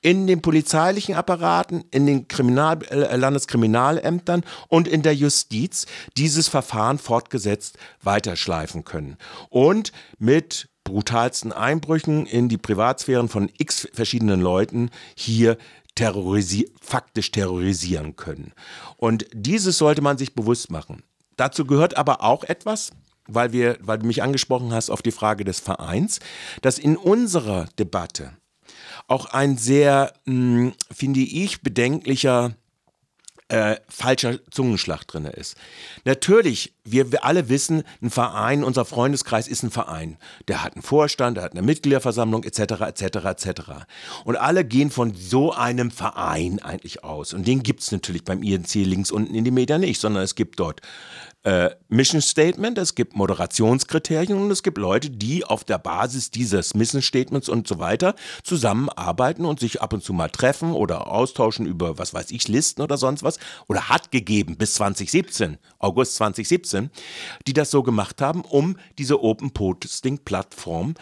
in 0.00 0.28
den 0.28 0.40
polizeilichen 0.40 1.16
Apparaten, 1.16 1.84
in 1.90 2.06
den 2.06 2.28
Kriminal 2.28 2.82
äh, 2.84 3.16
Landeskriminalämtern 3.16 4.44
und 4.68 4.86
in 4.86 5.02
der 5.02 5.14
Justiz 5.14 5.86
dieses 6.16 6.46
Verfahren 6.48 6.98
fortgesetzt 6.98 7.78
weiterschleifen 8.02 8.84
können. 8.84 9.16
Und 9.50 9.92
mit 10.18 10.68
brutalsten 10.84 11.52
Einbrüchen 11.52 12.26
in 12.26 12.48
die 12.48 12.58
Privatsphären 12.58 13.28
von 13.28 13.50
x 13.58 13.88
verschiedenen 13.92 14.40
Leuten 14.40 14.90
hier 15.16 15.58
terrorisi 15.96 16.70
faktisch 16.80 17.32
terrorisieren 17.32 18.14
können. 18.14 18.52
Und 18.96 19.26
dieses 19.32 19.78
sollte 19.78 20.00
man 20.00 20.16
sich 20.16 20.34
bewusst 20.34 20.70
machen. 20.70 21.02
Dazu 21.36 21.66
gehört 21.66 21.96
aber 21.96 22.22
auch 22.22 22.44
etwas, 22.44 22.92
weil, 23.28 23.52
wir, 23.52 23.78
weil 23.80 23.98
du 23.98 24.06
mich 24.06 24.22
angesprochen 24.22 24.72
hast 24.72 24.90
auf 24.90 25.02
die 25.02 25.12
Frage 25.12 25.44
des 25.44 25.60
Vereins, 25.60 26.18
dass 26.62 26.78
in 26.78 26.96
unserer 26.96 27.66
Debatte 27.78 28.32
auch 29.06 29.26
ein 29.26 29.56
sehr, 29.56 30.12
mh, 30.24 30.34
hm, 30.34 30.72
finde 30.90 31.20
ich, 31.20 31.62
bedenklicher 31.62 32.54
äh, 33.48 33.76
falscher 33.88 34.38
Zungenschlag 34.50 35.06
drin 35.06 35.24
ist. 35.24 35.56
Natürlich, 36.04 36.74
wir, 36.84 37.12
wir 37.12 37.24
alle 37.24 37.48
wissen, 37.48 37.82
ein 38.02 38.10
Verein, 38.10 38.62
unser 38.62 38.84
Freundeskreis 38.84 39.48
ist 39.48 39.62
ein 39.62 39.70
Verein. 39.70 40.18
Der 40.48 40.62
hat 40.62 40.74
einen 40.74 40.82
Vorstand, 40.82 41.38
der 41.38 41.44
hat 41.44 41.52
eine 41.52 41.62
Mitgliederversammlung 41.62 42.44
etc. 42.44 42.82
etc. 42.82 43.02
etc. 43.24 43.62
Und 44.24 44.36
alle 44.36 44.66
gehen 44.66 44.90
von 44.90 45.14
so 45.14 45.52
einem 45.52 45.90
Verein 45.90 46.60
eigentlich 46.60 47.04
aus. 47.04 47.32
Und 47.32 47.46
den 47.46 47.62
gibt 47.62 47.80
es 47.80 47.90
natürlich 47.90 48.22
beim 48.22 48.42
INC 48.42 48.74
links 48.74 49.10
unten 49.10 49.34
in 49.34 49.44
die 49.44 49.50
Medien 49.50 49.80
nicht, 49.80 50.00
sondern 50.00 50.22
es 50.22 50.34
gibt 50.34 50.60
dort 50.60 50.82
äh, 51.44 51.70
Mission 51.88 52.20
Statement, 52.20 52.78
es 52.78 52.94
gibt 52.94 53.14
Moderationskriterien 53.14 54.40
und 54.40 54.50
es 54.50 54.62
gibt 54.62 54.76
Leute, 54.76 55.08
die 55.10 55.44
auf 55.44 55.64
der 55.64 55.78
Basis 55.78 56.30
dieses 56.30 56.74
Mission 56.74 57.00
Statements 57.00 57.48
und 57.48 57.68
so 57.68 57.78
weiter 57.78 58.14
zusammenarbeiten 58.42 59.44
und 59.44 59.60
sich 59.60 59.80
ab 59.80 59.92
und 59.92 60.02
zu 60.02 60.12
mal 60.12 60.30
treffen 60.30 60.72
oder 60.72 61.06
austauschen 61.06 61.66
über, 61.66 61.96
was 61.98 62.12
weiß 62.12 62.32
ich, 62.32 62.48
Listen 62.48 62.82
oder 62.82 62.96
sonst 62.96 63.22
was. 63.22 63.38
Oder 63.68 63.88
hat 63.88 64.10
gegeben 64.10 64.56
bis 64.56 64.74
2017, 64.74 65.58
August 65.78 66.16
2017, 66.16 66.90
die 67.46 67.52
das 67.52 67.70
so 67.70 67.82
gemacht 67.82 68.20
haben, 68.20 68.42
um 68.42 68.76
diese 68.98 69.22
Open 69.22 69.52
Posting 69.52 70.18
Plattform, 70.18 70.94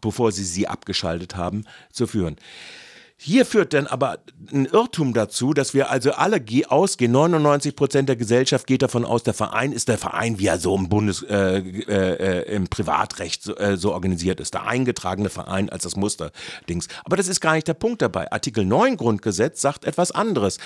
bevor 0.00 0.32
sie 0.32 0.44
sie 0.44 0.66
abgeschaltet 0.66 1.36
haben, 1.36 1.64
zu 1.92 2.06
führen. 2.06 2.36
Hier 3.16 3.46
führt 3.46 3.72
dann 3.72 3.86
aber 3.86 4.18
ein 4.52 4.66
Irrtum 4.66 5.14
dazu, 5.14 5.54
dass 5.54 5.72
wir 5.72 5.88
also 5.90 6.12
alle 6.12 6.44
ausgehen, 6.68 7.12
99 7.12 7.76
Prozent 7.76 8.08
der 8.08 8.16
Gesellschaft 8.16 8.66
geht 8.66 8.82
davon 8.82 9.04
aus, 9.04 9.22
der 9.22 9.34
Verein 9.34 9.72
ist 9.72 9.88
der 9.88 9.98
Verein, 9.98 10.38
wie 10.38 10.46
er 10.46 10.58
so 10.58 10.74
im 10.76 10.88
Bundes, 10.88 11.22
äh, 11.22 11.58
äh, 11.58 12.42
äh, 12.42 12.54
im 12.54 12.66
Privatrecht 12.66 13.42
so, 13.42 13.56
äh, 13.56 13.76
so, 13.76 13.92
organisiert 13.92 14.40
ist, 14.40 14.54
der 14.54 14.66
eingetragene 14.66 15.30
Verein 15.30 15.70
als 15.70 15.84
das 15.84 15.96
Musterdings. 15.96 16.88
Aber 17.04 17.16
das 17.16 17.28
ist 17.28 17.40
gar 17.40 17.54
nicht 17.54 17.68
der 17.68 17.74
Punkt 17.74 18.02
dabei. 18.02 18.30
Artikel 18.32 18.64
9 18.64 18.96
Grundgesetz 18.96 19.60
sagt 19.60 19.84
etwas 19.84 20.10
anderes. 20.10 20.58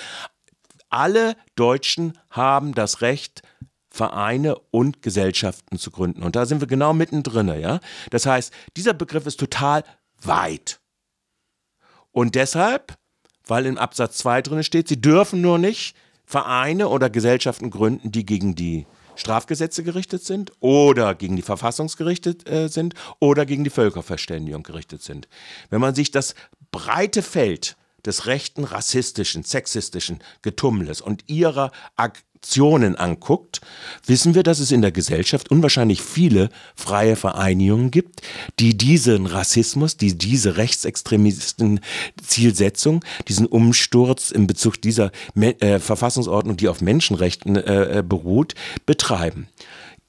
Alle 0.89 1.35
Deutschen 1.55 2.17
haben 2.31 2.73
das 2.73 3.01
Recht, 3.01 3.43
Vereine 3.91 4.55
und 4.71 5.01
Gesellschaften 5.01 5.77
zu 5.77 5.91
gründen. 5.91 6.23
Und 6.23 6.35
da 6.35 6.45
sind 6.45 6.61
wir 6.61 6.67
genau 6.67 6.93
mittendrin, 6.93 7.47
ja. 7.59 7.79
Das 8.09 8.25
heißt, 8.25 8.51
dieser 8.75 8.93
Begriff 8.93 9.25
ist 9.25 9.39
total 9.39 9.83
weit. 10.21 10.79
Und 12.11 12.35
deshalb, 12.35 12.97
weil 13.45 13.65
im 13.65 13.77
Absatz 13.77 14.17
2 14.17 14.41
drin 14.41 14.63
steht, 14.63 14.87
sie 14.87 15.01
dürfen 15.01 15.41
nur 15.41 15.57
nicht 15.57 15.95
Vereine 16.25 16.89
oder 16.89 17.09
Gesellschaften 17.09 17.69
gründen, 17.69 18.11
die 18.11 18.25
gegen 18.25 18.55
die 18.55 18.85
Strafgesetze 19.15 19.83
gerichtet 19.83 20.23
sind 20.23 20.51
oder 20.59 21.13
gegen 21.13 21.35
die 21.35 21.41
Verfassungsgerichtet 21.41 22.49
äh, 22.49 22.69
sind 22.69 22.93
oder 23.19 23.45
gegen 23.45 23.63
die 23.63 23.69
Völkerverständigung 23.69 24.63
gerichtet 24.63 25.01
sind. 25.01 25.27
Wenn 25.69 25.81
man 25.81 25.93
sich 25.93 26.11
das 26.11 26.35
breite 26.71 27.21
Feld 27.21 27.75
des 28.05 28.27
rechten, 28.27 28.63
rassistischen, 28.63 29.43
sexistischen 29.43 30.19
Getummels 30.41 31.01
und 31.01 31.27
ihrer 31.27 31.71
Ak 31.95 32.23
Aktionen 32.41 32.95
anguckt, 32.95 33.59
wissen 34.05 34.33
wir, 34.33 34.43
dass 34.43 34.59
es 34.59 34.71
in 34.71 34.81
der 34.81 34.93
Gesellschaft 34.93 35.51
unwahrscheinlich 35.51 36.01
viele 36.01 36.49
freie 36.73 37.17
Vereinigungen 37.17 37.91
gibt, 37.91 38.21
die 38.59 38.77
diesen 38.77 39.25
Rassismus, 39.25 39.97
die 39.97 40.17
diese 40.17 40.55
rechtsextremisten 40.55 41.81
Zielsetzung, 42.25 43.03
diesen 43.27 43.45
Umsturz 43.45 44.31
in 44.31 44.47
Bezug 44.47 44.81
dieser 44.81 45.11
äh, 45.35 45.79
Verfassungsordnung, 45.79 46.55
die 46.55 46.69
auf 46.69 46.79
Menschenrechten 46.79 47.57
äh, 47.57 47.99
äh 47.99 48.03
beruht, 48.03 48.55
betreiben. 48.85 49.49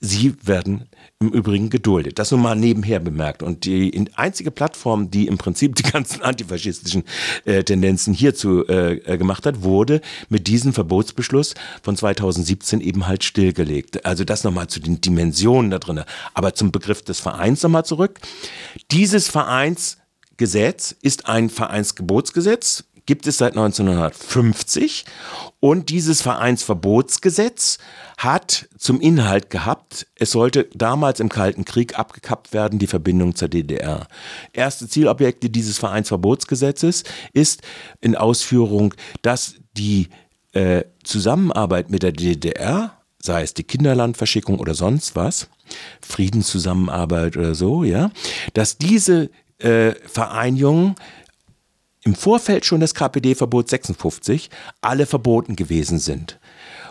Sie 0.03 0.35
werden 0.43 0.89
im 1.21 1.29
Übrigen 1.29 1.69
geduldet. 1.69 2.19
Das 2.19 2.31
nur 2.31 2.41
mal 2.41 2.57
nebenher 2.57 3.01
bemerkt. 3.01 3.43
Und 3.43 3.67
die 3.67 4.07
einzige 4.15 4.51
Plattform, 4.51 5.11
die 5.11 5.27
im 5.27 5.37
Prinzip 5.37 5.77
die 5.77 5.83
ganzen 5.83 6.23
antifaschistischen 6.23 7.05
äh, 7.45 7.63
Tendenzen 7.63 8.15
hierzu 8.15 8.67
äh, 8.67 8.95
äh, 8.95 9.19
gemacht 9.19 9.45
hat, 9.45 9.63
wurde 9.63 10.01
mit 10.31 10.47
diesem 10.47 10.73
Verbotsbeschluss 10.73 11.55
von 11.83 11.97
2017 11.97 12.81
eben 12.81 13.07
halt 13.07 13.25
stillgelegt. 13.25 14.07
Also 14.07 14.25
das 14.25 14.43
nochmal 14.43 14.69
zu 14.69 14.81
den 14.81 15.03
Dimensionen 15.03 15.71
da 15.71 15.79
drin. 15.79 16.03
Aber 16.33 16.55
zum 16.55 16.73
Begriff 16.73 17.03
des 17.03 17.21
Vereins 17.21 17.63
nochmal 17.63 17.85
zurück. 17.85 18.21
Dieses 18.91 19.29
Vereinsgesetz 19.29 20.97
ist 21.03 21.29
ein 21.29 21.51
Vereinsgebotsgesetz, 21.51 22.85
gibt 23.11 23.27
es 23.27 23.39
seit 23.39 23.57
1950 23.57 25.05
und 25.59 25.89
dieses 25.89 26.23
Vereinsverbotsgesetz 26.23 27.79
hat 28.17 28.69
zum 28.79 29.01
Inhalt 29.01 29.51
gehabt, 29.51 30.07
es 30.15 30.31
sollte 30.31 30.69
damals 30.77 31.19
im 31.19 31.29
Kalten 31.29 31.65
Krieg 31.65 31.99
abgekappt 31.99 32.53
werden, 32.53 32.79
die 32.79 32.87
Verbindung 32.87 33.35
zur 33.35 33.49
DDR. 33.49 34.07
Erste 34.53 34.89
Zielobjekte 34.89 35.51
dieses 35.51 35.79
Vereinsverbotsgesetzes 35.79 37.03
ist 37.33 37.63
in 38.01 38.15
Ausführung, 38.15 38.95
dass 39.23 39.57
die 39.77 40.09
äh, 40.53 40.85
Zusammenarbeit 41.03 41.91
mit 41.91 42.05
der 42.05 42.13
DDR, 42.13 42.97
sei 43.19 43.43
es 43.43 43.55
die 43.55 43.65
Kinderlandverschickung 43.65 44.61
oder 44.61 44.75
sonst 44.75 45.17
was, 45.17 45.49
Friedenszusammenarbeit 46.01 47.37
oder 47.37 47.57
so, 47.57 47.83
ja, 47.83 48.13
dass 48.55 48.79
diese 48.79 49.31
äh, 49.59 49.95
Vereinigungen 50.07 50.95
im 52.03 52.15
Vorfeld 52.15 52.65
schon 52.65 52.81
des 52.81 52.95
KPD-Verbot 52.95 53.69
56 53.69 54.51
alle 54.81 55.07
verboten 55.07 55.57
gewesen 55.57 55.99
sind 55.99 56.39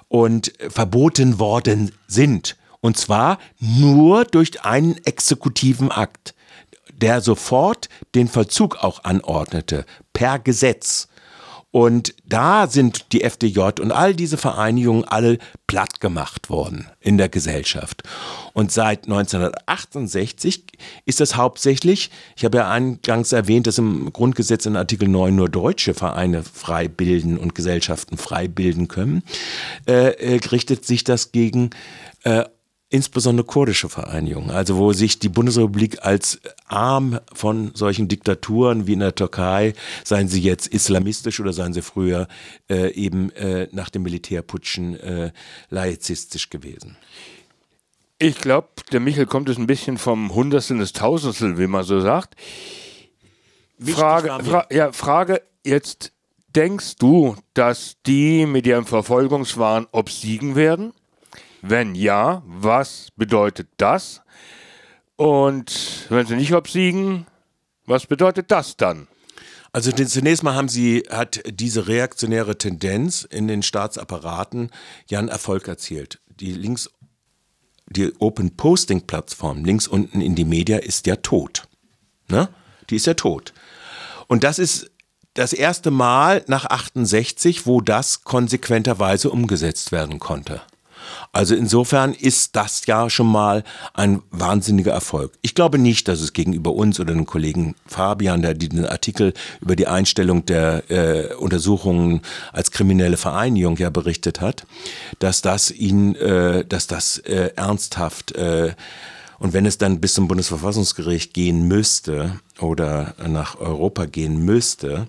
und 0.07 0.53
verboten 0.69 1.39
worden 1.39 1.91
sind. 2.07 2.57
Und 2.81 2.97
zwar 2.97 3.39
nur 3.59 4.25
durch 4.25 4.63
einen 4.63 4.97
exekutiven 5.05 5.91
Akt, 5.91 6.33
der 6.93 7.21
sofort 7.21 7.89
den 8.15 8.27
Vollzug 8.27 8.77
auch 8.77 9.03
anordnete, 9.03 9.85
per 10.13 10.39
Gesetz. 10.39 11.07
Und 11.71 12.15
da 12.25 12.67
sind 12.67 13.13
die 13.13 13.21
FDJ 13.21 13.59
und 13.79 13.91
all 13.91 14.15
diese 14.15 14.37
Vereinigungen 14.37 15.03
alle 15.03 15.37
platt 15.67 15.99
gemacht 15.99 16.49
worden 16.49 16.87
in 16.99 17.19
der 17.19 17.29
Gesellschaft. 17.29 18.01
Und 18.53 18.71
seit 18.71 19.03
1968 19.03 20.63
ist 21.05 21.19
das 21.19 21.35
hauptsächlich, 21.35 22.09
ich 22.35 22.43
habe 22.43 22.57
ja 22.57 22.71
eingangs 22.71 23.33
erwähnt, 23.33 23.67
dass 23.67 23.77
im 23.77 24.11
Grundgesetz 24.11 24.65
in 24.65 24.75
Artikel 24.75 25.07
9 25.07 25.35
nur 25.35 25.47
deutsche 25.47 25.93
Vereine 25.93 26.41
frei 26.41 26.87
bilden 26.87 27.37
und 27.37 27.53
Gesellschaften 27.53 28.17
frei 28.17 28.47
bilden 28.47 28.87
können, 28.87 29.21
äh, 29.87 30.13
äh 30.13 30.39
richtet 30.51 30.85
sich 30.85 31.03
das 31.03 31.31
gegen 31.31 31.69
äh, 32.23 32.45
insbesondere 32.89 33.45
kurdische 33.45 33.87
Vereinigungen, 33.87 34.49
also 34.49 34.77
wo 34.77 34.93
sich 34.93 35.19
die 35.19 35.29
Bundesrepublik 35.29 36.03
als 36.03 36.39
Arm 36.67 37.19
von 37.33 37.71
solchen 37.75 38.07
Diktaturen 38.07 38.87
wie 38.87 38.93
in 38.93 38.99
der 38.99 39.13
Türkei, 39.13 39.73
seien 40.03 40.27
sie 40.27 40.41
jetzt 40.41 40.67
islamistisch 40.67 41.39
oder 41.39 41.53
seien 41.53 41.73
sie 41.73 41.83
früher 41.83 42.27
äh, 42.69 42.91
eben 42.93 43.31
äh, 43.31 43.67
nach 43.71 43.89
dem 43.89 44.03
Militärputschen 44.03 44.99
äh, 44.99 45.31
laizistisch 45.69 46.49
gewesen. 46.49 46.97
Ich 48.17 48.39
glaube, 48.39 48.69
der 48.91 48.99
Michel 48.99 49.27
kommt 49.27 49.49
es 49.49 49.57
ein 49.57 49.67
bisschen 49.67 49.97
vom 49.97 50.33
Hundertstel 50.33 50.79
des 50.79 50.91
Tausendstel, 50.91 51.57
wie 51.57 51.67
man 51.67 51.83
so 51.83 52.01
sagt. 52.01 52.35
Frage, 53.79 54.43
fra 54.43 54.65
ja, 54.71 54.91
Frage 54.91 55.41
jetzt, 55.63 56.11
denkst 56.55 56.95
du, 56.97 57.35
dass 57.53 57.95
die 58.05 58.45
mit 58.45 58.67
ihrem 58.67 58.85
Verfolgungswahn 58.85 59.87
obsiegen 59.91 60.55
werden? 60.55 60.91
Wenn 61.61 61.95
ja, 61.95 62.43
was 62.45 63.09
bedeutet 63.15 63.67
das? 63.77 64.21
Und 65.15 66.07
wenn 66.09 66.25
sie 66.25 66.35
nicht 66.35 66.53
obsiegen, 66.53 67.25
was 67.85 68.05
bedeutet 68.05 68.51
das 68.51 68.77
dann? 68.77 69.07
Also 69.71 69.91
zunächst 69.91 70.43
mal 70.43 70.55
haben 70.55 70.69
sie, 70.69 71.03
hat 71.09 71.41
diese 71.45 71.87
reaktionäre 71.87 72.57
Tendenz 72.57 73.23
in 73.23 73.47
den 73.47 73.61
Staatsapparaten 73.61 74.71
ja 75.07 75.19
einen 75.19 75.27
Erfolg 75.27 75.67
erzielt. 75.67 76.19
Die 76.39 76.53
links, 76.53 76.89
die 77.87 78.13
Open 78.19 78.55
Posting 78.55 79.05
Plattform 79.05 79.65
links 79.65 79.87
unten 79.87 80.21
in 80.21 80.35
die 80.35 80.45
Media 80.45 80.77
ist 80.77 81.05
ja 81.05 81.17
tot. 81.17 81.67
Ne? 82.29 82.49
Die 82.89 82.95
ist 82.95 83.05
ja 83.05 83.13
tot. 83.13 83.53
Und 84.27 84.43
das 84.43 84.57
ist 84.57 84.89
das 85.33 85.53
erste 85.53 85.91
Mal 85.91 86.43
nach 86.47 86.65
68, 86.65 87.65
wo 87.65 87.81
das 87.81 88.23
konsequenterweise 88.23 89.29
umgesetzt 89.29 89.91
werden 89.91 90.19
konnte. 90.19 90.61
Also 91.31 91.55
insofern 91.55 92.13
ist 92.13 92.55
das 92.55 92.85
ja 92.85 93.09
schon 93.09 93.27
mal 93.27 93.63
ein 93.93 94.21
wahnsinniger 94.31 94.91
Erfolg. 94.91 95.33
Ich 95.41 95.55
glaube 95.55 95.77
nicht, 95.77 96.07
dass 96.07 96.21
es 96.21 96.33
gegenüber 96.33 96.73
uns 96.73 96.99
oder 96.99 97.13
dem 97.13 97.25
Kollegen 97.25 97.75
Fabian, 97.85 98.41
der 98.41 98.53
den 98.53 98.85
Artikel 98.85 99.33
über 99.61 99.75
die 99.75 99.87
Einstellung 99.87 100.45
der 100.45 100.89
äh, 100.89 101.33
Untersuchungen 101.35 102.21
als 102.51 102.71
kriminelle 102.71 103.17
Vereinigung 103.17 103.77
ja 103.77 103.89
berichtet 103.89 104.41
hat, 104.41 104.65
dass 105.19 105.41
das 105.41 105.71
ihn, 105.71 106.15
äh, 106.15 106.65
dass 106.65 106.87
das 106.87 107.17
äh, 107.19 107.51
ernsthaft 107.55 108.33
äh, 108.33 108.73
und 109.39 109.53
wenn 109.53 109.65
es 109.65 109.77
dann 109.77 110.01
bis 110.01 110.13
zum 110.13 110.27
Bundesverfassungsgericht 110.27 111.33
gehen 111.33 111.67
müsste 111.67 112.39
oder 112.61 113.15
nach 113.27 113.59
Europa 113.59 114.05
gehen 114.05 114.43
müsste, 114.43 115.07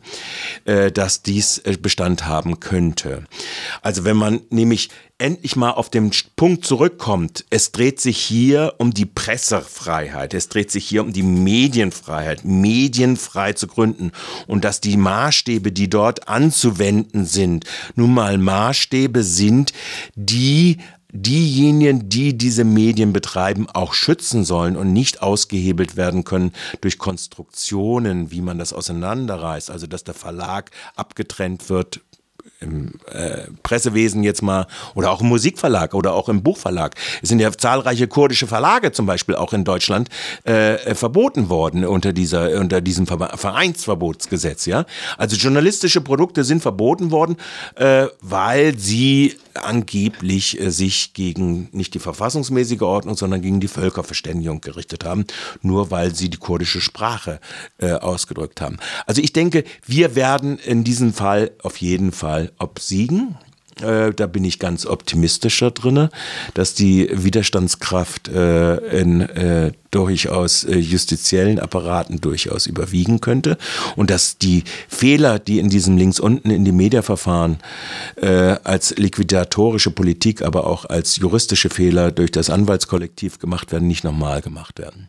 äh, 0.65 0.91
dass 0.91 1.23
dies 1.23 1.59
äh, 1.59 1.77
Bestand 1.81 2.27
haben 2.27 2.61
könnte. 2.61 3.25
Also 3.83 4.05
wenn 4.05 4.17
man 4.17 4.41
nämlich 4.51 4.91
endlich 5.19 5.55
mal 5.55 5.73
auf 5.73 5.91
den 5.91 6.11
Punkt 6.37 6.65
zurückkommt, 6.65 7.45
es 7.51 7.73
dreht 7.73 8.01
sich 8.01 8.19
hier 8.19 8.75
um 8.79 8.93
die 8.93 9.07
Pressefreiheit, 9.07 10.35
es 10.35 10.49
dreht 10.49 10.71
sich 10.71 10.87
hier 10.87 11.03
um 11.03 11.13
die 11.13 11.23
Medienfreiheit, 11.23 12.45
medienfrei 12.45 13.53
zu 13.53 13.67
gründen 13.67 14.13
und 14.47 14.65
dass 14.65 14.81
die 14.81 14.97
Maßstäbe, 14.97 15.73
die 15.73 15.91
dort 15.91 16.29
anzuwenden 16.29 17.27
sind, 17.27 17.67
nun 17.95 18.15
mal 18.15 18.39
Maßstäbe 18.39 19.23
sind, 19.23 19.73
die 20.15 20.79
diejenigen, 21.13 22.09
die 22.09 22.37
diese 22.37 22.65
Medien 22.65 23.13
betreiben, 23.13 23.69
auch 23.73 23.95
schützen 23.95 24.45
sollen 24.45 24.77
und 24.77 24.93
nicht 24.93 25.23
ausgehebelt 25.23 25.97
werden 25.97 26.25
können 26.25 26.53
durch 26.81 26.99
Konstruktionen, 26.99 28.31
wie 28.31 28.41
man 28.41 28.59
das 28.59 28.73
auseinanderreißt, 28.73 29.71
also 29.71 29.87
dass 29.87 30.05
der 30.05 30.15
Verlag 30.15 30.71
abgetrennt 30.97 31.69
wird 31.69 32.01
im 32.61 32.93
äh, 33.11 33.45
Pressewesen 33.63 34.23
jetzt 34.23 34.43
mal 34.43 34.67
oder 34.95 35.11
auch 35.11 35.21
im 35.21 35.29
Musikverlag 35.29 35.95
oder 35.95 36.15
auch 36.15 36.29
im 36.29 36.43
Buchverlag. 36.43 36.95
Es 37.23 37.29
sind 37.29 37.41
ja 37.41 37.51
zahlreiche 37.53 38.07
kurdische 38.07 38.47
Verlage 38.47 38.93
zum 38.93 39.07
Beispiel 39.07 39.35
auch 39.35 39.53
in 39.53 39.65
Deutschland 39.65 40.09
äh, 40.45 40.95
verboten 40.95 41.49
worden 41.49 41.85
unter 41.85 42.13
dieser 42.13 42.59
unter 42.61 42.81
diesem 42.81 43.07
Vereinsverbotsgesetz. 43.07 44.67
Ja, 44.67 44.85
also 45.17 45.37
journalistische 45.37 46.01
Produkte 46.01 46.45
sind 46.45 46.61
verboten 46.61 47.11
worden, 47.11 47.37
äh, 47.77 48.07
weil 48.21 48.79
sie 48.79 49.37
angeblich 49.55 50.61
äh, 50.61 50.71
sich 50.71 51.13
gegen 51.13 51.69
nicht 51.73 51.95
die 51.95 51.99
verfassungsmäßige 51.99 52.83
Ordnung, 52.83 53.17
sondern 53.17 53.43
gegen 53.43 53.61
die 53.61 53.69
Völkerverständigung 53.69 54.61
gerichtet 54.61 55.05
haben, 55.05 55.25
nur 55.63 55.91
weil 55.91 56.15
sie 56.15 56.31
die 56.31 56.39
kurdische 56.39 56.81
Sprache 56.81 57.41
äh, 57.79 57.93
ausgedrückt 57.93 58.61
haben. 58.61 58.79
Also 59.07 59.23
ich 59.23 59.33
denke, 59.33 59.65
wir 59.87 60.15
werden 60.15 60.59
in 60.59 60.85
diesem 60.85 61.13
Fall 61.13 61.53
auf 61.63 61.79
jeden 61.79 62.13
Fall 62.13 62.53
obsiegen. 62.59 63.37
Äh, 63.83 64.13
da 64.15 64.27
bin 64.27 64.45
ich 64.45 64.59
ganz 64.59 64.87
optimistischer 64.87 65.71
drin, 65.71 66.09
dass 66.55 66.75
die 66.75 67.09
Widerstandskraft 67.13 68.29
äh, 68.29 68.77
in 69.01 69.21
äh, 69.23 69.73
durchaus 69.91 70.65
äh, 70.65 70.77
justiziellen 70.77 71.59
Apparaten 71.59 72.21
durchaus 72.21 72.67
überwiegen 72.67 73.21
könnte 73.21 73.59
und 73.97 74.11
dass 74.11 74.39
die 74.39 74.65
Fehler, 74.89 75.39
die 75.39 75.59
in 75.59 75.69
diesem 75.69 75.97
links 75.97 76.21
unten 76.21 76.51
in 76.51 76.65
die 76.65 76.73
Mediaverfahren 76.73 77.59
äh, 78.17 78.57
als 78.65 78.97
liquidatorische 78.97 79.91
Politik, 79.91 80.43
aber 80.43 80.67
auch 80.67 80.85
als 80.85 81.17
juristische 81.17 81.71
Fehler 81.71 82.13
durch 82.13 82.31
das 82.31 82.51
Anwaltskollektiv 82.51 83.39
gemacht 83.39 83.73
werden, 83.73 83.89
nicht 83.89 84.05
nochmal 84.05 84.41
gemacht 84.41 84.79
werden. 84.79 85.09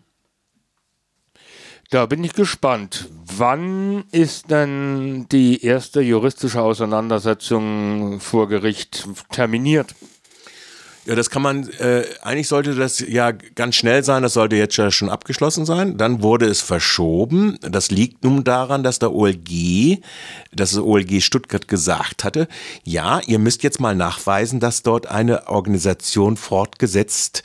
Da 1.92 2.06
bin 2.06 2.24
ich 2.24 2.32
gespannt. 2.32 3.10
Wann 3.36 4.06
ist 4.14 4.50
denn 4.50 5.28
die 5.30 5.62
erste 5.62 6.00
juristische 6.00 6.62
Auseinandersetzung 6.62 8.22
vor 8.22 8.48
Gericht 8.48 9.10
terminiert? 9.30 9.94
Ja, 11.06 11.16
das 11.16 11.30
kann 11.30 11.42
man, 11.42 11.68
äh, 11.68 12.06
eigentlich 12.22 12.48
sollte 12.48 12.76
das 12.76 13.00
ja 13.00 13.32
ganz 13.32 13.76
schnell 13.76 14.06
sein, 14.06 14.24
das 14.24 14.34
sollte 14.34 14.56
jetzt 14.56 14.78
ja 14.78 14.90
schon 14.90 15.10
abgeschlossen 15.10 15.66
sein. 15.66 15.98
Dann 15.98 16.22
wurde 16.22 16.46
es 16.46 16.62
verschoben. 16.62 17.58
Das 17.60 17.92
liegt 17.92 18.24
nun 18.24 18.46
daran, 18.46 18.84
dass 18.84 19.00
der 19.00 19.12
OLG, 19.12 20.00
dass 20.54 20.72
das 20.72 20.80
OLG 20.80 21.20
Stuttgart 21.20 21.68
gesagt 21.68 22.24
hatte, 22.24 22.48
ja, 22.86 23.20
ihr 23.26 23.40
müsst 23.40 23.64
jetzt 23.64 23.82
mal 23.82 23.96
nachweisen, 23.96 24.62
dass 24.62 24.82
dort 24.82 25.08
eine 25.08 25.50
Organisation 25.50 26.38
fortgesetzt 26.38 27.44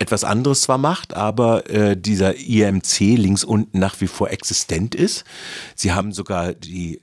etwas 0.00 0.24
anderes 0.24 0.62
zwar 0.62 0.78
macht, 0.78 1.14
aber 1.14 1.68
äh, 1.68 1.96
dieser 1.96 2.36
IMC 2.36 3.00
links 3.18 3.44
unten 3.44 3.78
nach 3.78 4.00
wie 4.00 4.06
vor 4.06 4.30
existent 4.30 4.94
ist. 4.94 5.24
Sie 5.76 5.92
haben 5.92 6.12
sogar 6.12 6.54
die 6.54 7.02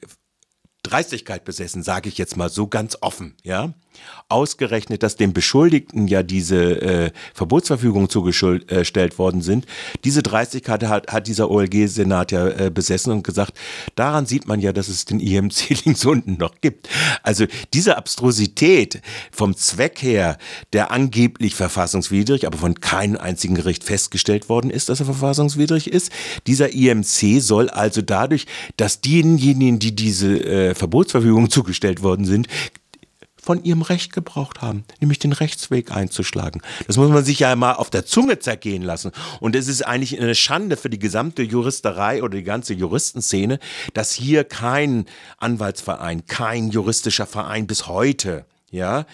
Dreistigkeit 0.88 1.44
besessen, 1.44 1.84
sage 1.84 2.10
ich 2.10 2.18
jetzt 2.18 2.38
mal 2.38 2.50
so 2.50 2.68
ganz 2.68 2.98
offen, 3.02 3.36
ja. 3.44 3.74
Ausgerechnet, 4.30 5.04
dass 5.04 5.16
dem 5.16 5.34
Beschuldigten 5.34 6.08
ja 6.08 6.22
diese 6.22 6.82
äh, 6.82 7.12
Verbotsverfügung 7.34 8.10
zugestellt 8.10 8.70
äh, 8.70 9.18
worden 9.18 9.42
sind. 9.42 9.66
Diese 10.04 10.22
Dreistigkeit 10.22 10.84
hat, 10.84 11.12
hat 11.12 11.28
dieser 11.28 11.50
OLG-Senat 11.50 12.32
ja 12.32 12.48
äh, 12.48 12.70
besessen 12.70 13.12
und 13.12 13.24
gesagt, 13.24 13.58
daran 13.96 14.26
sieht 14.26 14.48
man 14.48 14.60
ja, 14.60 14.74
dass 14.74 14.88
es 14.88 15.06
den 15.06 15.20
IMC 15.20 15.70
links 15.86 16.06
unten 16.06 16.38
noch 16.38 16.62
gibt. 16.62 16.90
Also 17.24 17.46
diese 17.74 17.98
Abstrusität 17.98 19.02
vom 19.32 19.56
Zweck 19.56 20.02
her, 20.02 20.38
der 20.74 20.92
angeblich 20.92 21.56
verfassungswidrig, 21.56 22.46
aber 22.46 22.58
von 22.58 22.80
keinem 22.80 23.18
einzigen 23.18 23.56
Gericht 23.56 23.84
festgestellt 23.84 24.50
worden 24.50 24.70
ist, 24.70 24.90
dass 24.90 25.00
er 25.00 25.06
verfassungswidrig 25.06 25.92
ist. 25.92 26.12
Dieser 26.46 26.74
IMC 26.74 27.42
soll 27.42 27.70
also 27.70 28.02
dadurch, 28.02 28.46
dass 28.76 29.02
diejenigen, 29.02 29.80
die 29.80 29.96
diese 29.96 30.38
äh, 30.44 30.76
Verbotsverfügung 30.78 31.50
zugestellt 31.50 32.02
worden 32.02 32.26
sind, 32.26 32.48
von 33.48 33.64
ihrem 33.64 33.82
Recht 33.82 34.12
gebraucht 34.12 34.62
haben, 34.62 34.84
nämlich 35.00 35.20
den 35.20 35.32
Rechtsweg 35.32 35.92
einzuschlagen. 35.92 36.62
Das 36.86 36.98
muss 36.98 37.10
man 37.10 37.24
sich 37.24 37.40
ja 37.40 37.56
mal 37.56 37.76
auf 37.76 37.90
der 37.90 38.06
Zunge 38.06 38.40
zergehen 38.40 38.84
lassen. 38.84 39.12
Und 39.40 39.56
es 39.56 39.70
ist 39.70 39.84
eigentlich 39.84 40.20
eine 40.20 40.36
Schande 40.36 40.76
für 40.76 40.90
die 40.90 41.00
gesamte 41.00 41.44
Juristerei 41.44 42.22
oder 42.24 42.38
die 42.38 42.44
ganze 42.44 42.74
Juristenszene, 42.74 43.60
dass 43.94 44.12
hier 44.12 44.44
kein 44.44 45.06
Anwaltsverein, 45.38 46.26
kein 46.26 46.72
juristischer 46.72 47.26
Verein 47.26 47.68
bis 47.68 47.88
heute, 47.88 48.46
ja, 48.70 49.06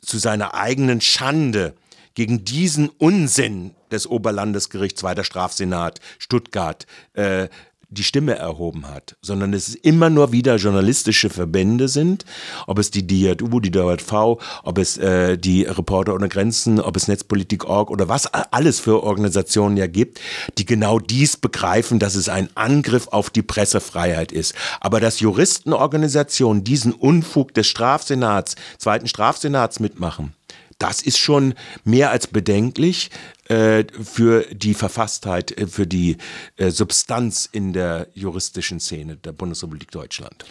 zu 0.00 0.16
seiner 0.16 0.54
eigenen 0.54 1.02
Schande 1.02 1.74
gegen 2.14 2.46
diesen 2.46 2.88
Unsinn 2.88 3.74
des 3.90 4.06
Oberlandesgerichts, 4.06 5.00
zweiter 5.00 5.24
Strafsenat, 5.24 6.00
Stuttgart, 6.18 6.86
äh, 7.12 7.48
die 7.92 8.02
Stimme 8.04 8.36
erhoben 8.36 8.88
hat, 8.88 9.16
sondern 9.22 9.52
es 9.52 9.74
immer 9.74 10.10
nur 10.10 10.32
wieder 10.32 10.56
journalistische 10.56 11.30
Verbände 11.30 11.88
sind, 11.88 12.24
ob 12.66 12.78
es 12.78 12.90
die 12.90 13.06
DJU, 13.06 13.60
die 13.60 13.70
DJV, 13.70 14.38
ob 14.62 14.78
es 14.78 14.96
äh, 14.98 15.36
die 15.36 15.64
Reporter 15.64 16.14
ohne 16.14 16.28
Grenzen, 16.28 16.80
ob 16.80 16.96
es 16.96 17.08
Netzpolitik.org 17.08 17.90
oder 17.90 18.08
was 18.08 18.26
alles 18.26 18.80
für 18.80 19.02
Organisationen 19.02 19.76
ja 19.76 19.86
gibt, 19.86 20.20
die 20.58 20.64
genau 20.64 20.98
dies 20.98 21.36
begreifen, 21.36 21.98
dass 21.98 22.14
es 22.14 22.28
ein 22.28 22.48
Angriff 22.54 23.08
auf 23.08 23.30
die 23.30 23.42
Pressefreiheit 23.42 24.32
ist. 24.32 24.54
Aber 24.80 25.00
dass 25.00 25.20
Juristenorganisationen 25.20 26.64
diesen 26.64 26.92
Unfug 26.92 27.54
des 27.54 27.66
Strafsenats, 27.66 28.56
zweiten 28.78 29.08
Strafsenats 29.08 29.80
mitmachen, 29.80 30.34
das 30.78 31.00
ist 31.00 31.18
schon 31.18 31.54
mehr 31.84 32.10
als 32.10 32.26
bedenklich 32.26 33.10
äh, 33.52 33.84
für 34.02 34.46
die 34.50 34.72
Verfasstheit, 34.72 35.58
äh, 35.58 35.66
für 35.66 35.86
die 35.86 36.16
äh, 36.56 36.70
Substanz 36.70 37.46
in 37.52 37.74
der 37.74 38.08
juristischen 38.14 38.80
Szene 38.80 39.16
der 39.16 39.32
Bundesrepublik 39.32 39.90
Deutschland. 39.90 40.46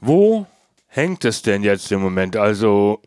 Wo 0.00 0.46
hängt 0.86 1.24
es 1.24 1.42
denn 1.42 1.64
jetzt 1.64 1.90
im 1.90 2.00
Moment? 2.00 2.36
Also 2.36 3.02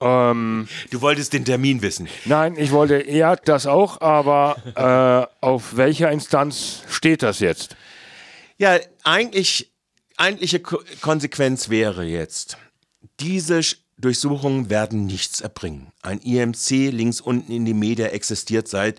ähm, 0.00 0.66
du 0.90 1.02
wolltest 1.02 1.34
den 1.34 1.44
Termin 1.44 1.82
wissen. 1.82 2.08
Nein, 2.24 2.56
ich 2.56 2.70
wollte 2.72 3.06
ja 3.10 3.36
das 3.36 3.66
auch, 3.66 4.00
aber 4.00 4.56
äh, 4.74 5.44
auf 5.44 5.76
welcher 5.76 6.10
Instanz 6.10 6.82
steht 6.88 7.22
das 7.22 7.40
jetzt? 7.40 7.76
Ja, 8.56 8.78
eigentlich 9.02 9.70
eigentliche 10.16 10.60
Konsequenz 10.60 11.68
wäre 11.68 12.04
jetzt, 12.04 12.56
diese 13.20 13.60
Durchsuchungen 13.98 14.70
werden 14.70 15.06
nichts 15.06 15.40
erbringen. 15.40 15.92
Ein 16.02 16.18
IMC 16.18 16.90
links 16.90 17.20
unten 17.20 17.52
in 17.52 17.64
die 17.64 17.74
Media 17.74 18.06
existiert 18.08 18.68
seit, 18.68 18.98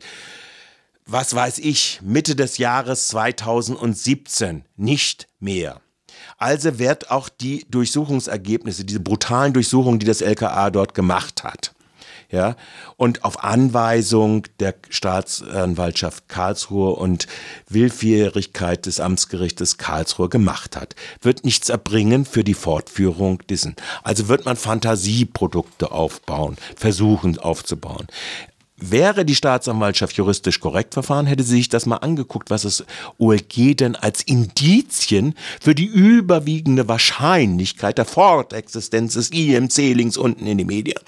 was 1.06 1.36
weiß 1.36 1.60
ich, 1.60 2.00
Mitte 2.02 2.36
des 2.36 2.58
Jahres 2.58 3.10
2017, 3.10 4.66
nicht 4.76 5.28
mehr. 5.40 5.82
Also 6.38 6.80
wird 6.80 7.12
auch 7.12 7.30
die 7.30 7.66
Durchsuchungsergebnisse, 7.70 8.86
diese 8.86 9.00
brutalen 9.00 9.54
Durchsuchungen, 9.54 10.00
die 10.00 10.06
das 10.06 10.22
LKA 10.22 10.72
dort 10.72 10.94
gemacht 10.94 11.44
hat, 11.44 11.75
ja, 12.30 12.56
und 12.98 13.24
auf 13.24 13.44
Anweisung 13.44 14.48
der 14.60 14.76
Staatsanwaltschaft 14.90 16.28
Karlsruhe 16.30 16.96
und 16.96 17.28
Willfährigkeit 17.70 18.86
des 18.86 19.00
Amtsgerichtes 19.00 19.78
Karlsruhe 19.78 20.30
gemacht 20.30 20.76
hat, 20.76 20.96
wird 21.22 21.46
nichts 21.46 21.70
erbringen 21.70 22.26
für 22.26 22.44
die 22.44 22.54
Fortführung 22.54 23.40
dessen. 23.50 23.76
Also 24.04 24.28
wird 24.28 24.46
man 24.46 24.58
Fantasieprodukte 24.58 25.92
aufbauen, 25.92 26.58
versuchen 26.76 27.38
aufzubauen. 27.38 28.08
Wäre 28.78 29.24
die 29.24 29.36
Staatsanwaltschaft 29.36 30.18
juristisch 30.18 30.60
korrekt 30.60 30.96
verfahren, 30.96 31.28
hätte 31.28 31.44
sie 31.44 31.56
sich 31.58 31.70
das 31.70 31.86
mal 31.86 31.98
angeguckt, 31.98 32.50
was 32.50 32.64
das 32.64 32.84
OLG 33.18 33.78
denn 33.78 33.96
als 33.96 34.22
Indizien 34.22 35.34
für 35.62 35.74
die 35.74 35.86
überwiegende 35.86 36.90
Wahrscheinlichkeit 36.90 37.98
der 37.98 38.04
Fortexistenz 38.04 39.14
des 39.14 39.30
IMC 39.30 39.94
links 39.94 40.18
unten 40.18 40.46
in 40.46 40.58
die 40.58 40.66
Medien 40.66 41.00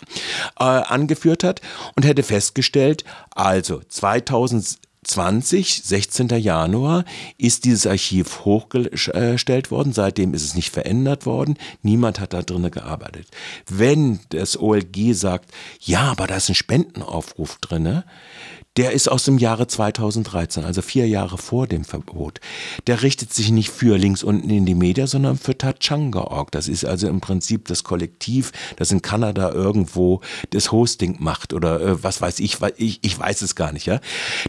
äh, 0.58 0.64
angeführt 0.64 1.44
hat 1.44 1.60
und 1.98 2.06
hätte 2.06 2.24
festgestellt, 2.24 3.04
also 3.32 3.82
2000 3.90 4.80
20, 5.08 5.84
16. 5.84 6.30
Januar, 6.30 7.06
ist 7.38 7.66
dieses 7.66 7.88
Archiv 7.88 8.46
hochgestellt 8.46 9.72
worden. 9.72 9.94
Seitdem 9.94 10.34
ist 10.34 10.44
es 10.44 10.56
nicht 10.56 10.72
verändert 10.72 11.26
worden. 11.26 11.58
Niemand 11.82 12.20
hat 12.20 12.34
da 12.34 12.42
drinnen 12.42 12.72
gearbeitet. 12.72 13.28
Wenn 13.68 14.20
das 14.30 14.60
OLG 14.60 15.14
sagt, 15.14 15.52
ja, 15.80 16.12
aber 16.12 16.28
da 16.28 16.38
ist 16.38 16.50
ein 16.50 16.56
Spendenaufruf 16.56 17.58
drinne, 17.62 18.06
der 18.78 18.92
ist 18.92 19.10
aus 19.10 19.24
dem 19.24 19.40
Jahre 19.40 19.68
2013, 19.68 20.64
also 20.64 20.84
vier 20.84 21.08
Jahre 21.08 21.38
vor 21.40 21.66
dem 21.68 21.84
Verbot. 21.84 22.40
Der 22.86 23.02
richtet 23.02 23.34
sich 23.34 23.50
nicht 23.52 23.72
für 23.72 23.98
links 23.98 24.24
unten 24.24 24.50
in 24.52 24.66
die 24.68 24.76
Media, 24.76 25.08
sondern 25.08 25.38
für 25.38 25.58
Tachanga.org. 25.58 26.52
Das 26.52 26.68
ist 26.68 26.86
also 26.86 27.08
im 27.08 27.20
Prinzip 27.20 27.68
das 27.68 27.84
Kollektiv, 27.84 28.52
das 28.76 28.92
in 28.92 29.02
Kanada 29.02 29.52
irgendwo 29.52 30.22
das 30.52 30.72
Hosting 30.72 31.18
macht 31.20 31.54
oder 31.54 31.82
äh, 31.82 32.04
was 32.04 32.22
weiß 32.22 32.40
ich, 32.40 32.58
ich, 32.78 33.00
ich 33.02 33.20
weiß 33.20 33.42
es 33.42 33.56
gar 33.56 33.72
nicht. 33.72 33.88
Ja, 33.88 34.00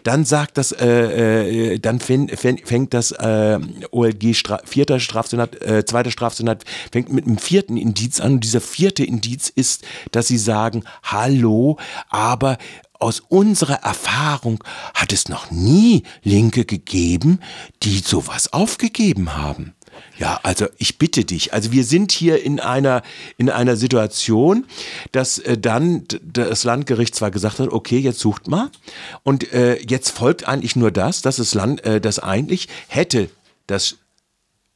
dann 0.02 0.26
sagt 0.26 0.58
das, 0.58 0.72
äh, 0.72 1.74
äh, 1.74 1.78
dann 1.78 1.98
fäng, 1.98 2.28
fäng, 2.28 2.60
fängt 2.62 2.92
das 2.92 3.12
äh, 3.12 3.58
OLG 3.90 4.34
Stra 4.34 4.60
vierter 4.64 5.00
Strafsenat, 5.00 5.62
äh, 5.62 5.84
zweiter 5.86 6.10
Strafsenat 6.10 6.64
fängt 6.92 7.10
mit 7.10 7.26
einem 7.26 7.38
vierten 7.38 7.78
Indiz 7.78 8.20
an. 8.20 8.32
Und 8.34 8.44
dieser 8.44 8.60
vierte 8.60 9.04
Indiz 9.04 9.48
ist, 9.48 9.84
dass 10.12 10.28
sie 10.28 10.38
sagen, 10.38 10.84
hallo, 11.02 11.78
aber 12.10 12.58
aus 12.98 13.20
unserer 13.28 13.82
Erfahrung 13.82 14.62
hat 14.94 15.12
es 15.12 15.28
noch 15.28 15.50
nie 15.50 16.02
Linke 16.22 16.64
gegeben, 16.64 17.40
die 17.82 17.98
sowas 17.98 18.52
aufgegeben 18.52 19.36
haben. 19.36 19.74
Ja, 20.18 20.40
also 20.42 20.66
ich 20.78 20.98
bitte 20.98 21.24
dich. 21.24 21.52
Also 21.52 21.72
wir 21.72 21.84
sind 21.84 22.12
hier 22.12 22.42
in 22.42 22.60
einer, 22.60 23.02
in 23.36 23.50
einer 23.50 23.76
Situation, 23.76 24.66
dass 25.12 25.38
äh, 25.38 25.58
dann 25.58 26.04
das 26.22 26.64
Landgericht 26.64 27.14
zwar 27.14 27.30
gesagt 27.30 27.58
hat, 27.58 27.70
okay, 27.70 27.98
jetzt 27.98 28.18
sucht 28.18 28.48
mal. 28.48 28.70
Und 29.22 29.52
äh, 29.52 29.80
jetzt 29.80 30.10
folgt 30.10 30.46
eigentlich 30.46 30.76
nur 30.76 30.90
das, 30.90 31.22
dass 31.22 31.36
das 31.36 31.54
Land, 31.54 31.84
äh, 31.84 32.00
das 32.00 32.18
eigentlich 32.18 32.68
hätte, 32.88 33.30
dass 33.66 33.96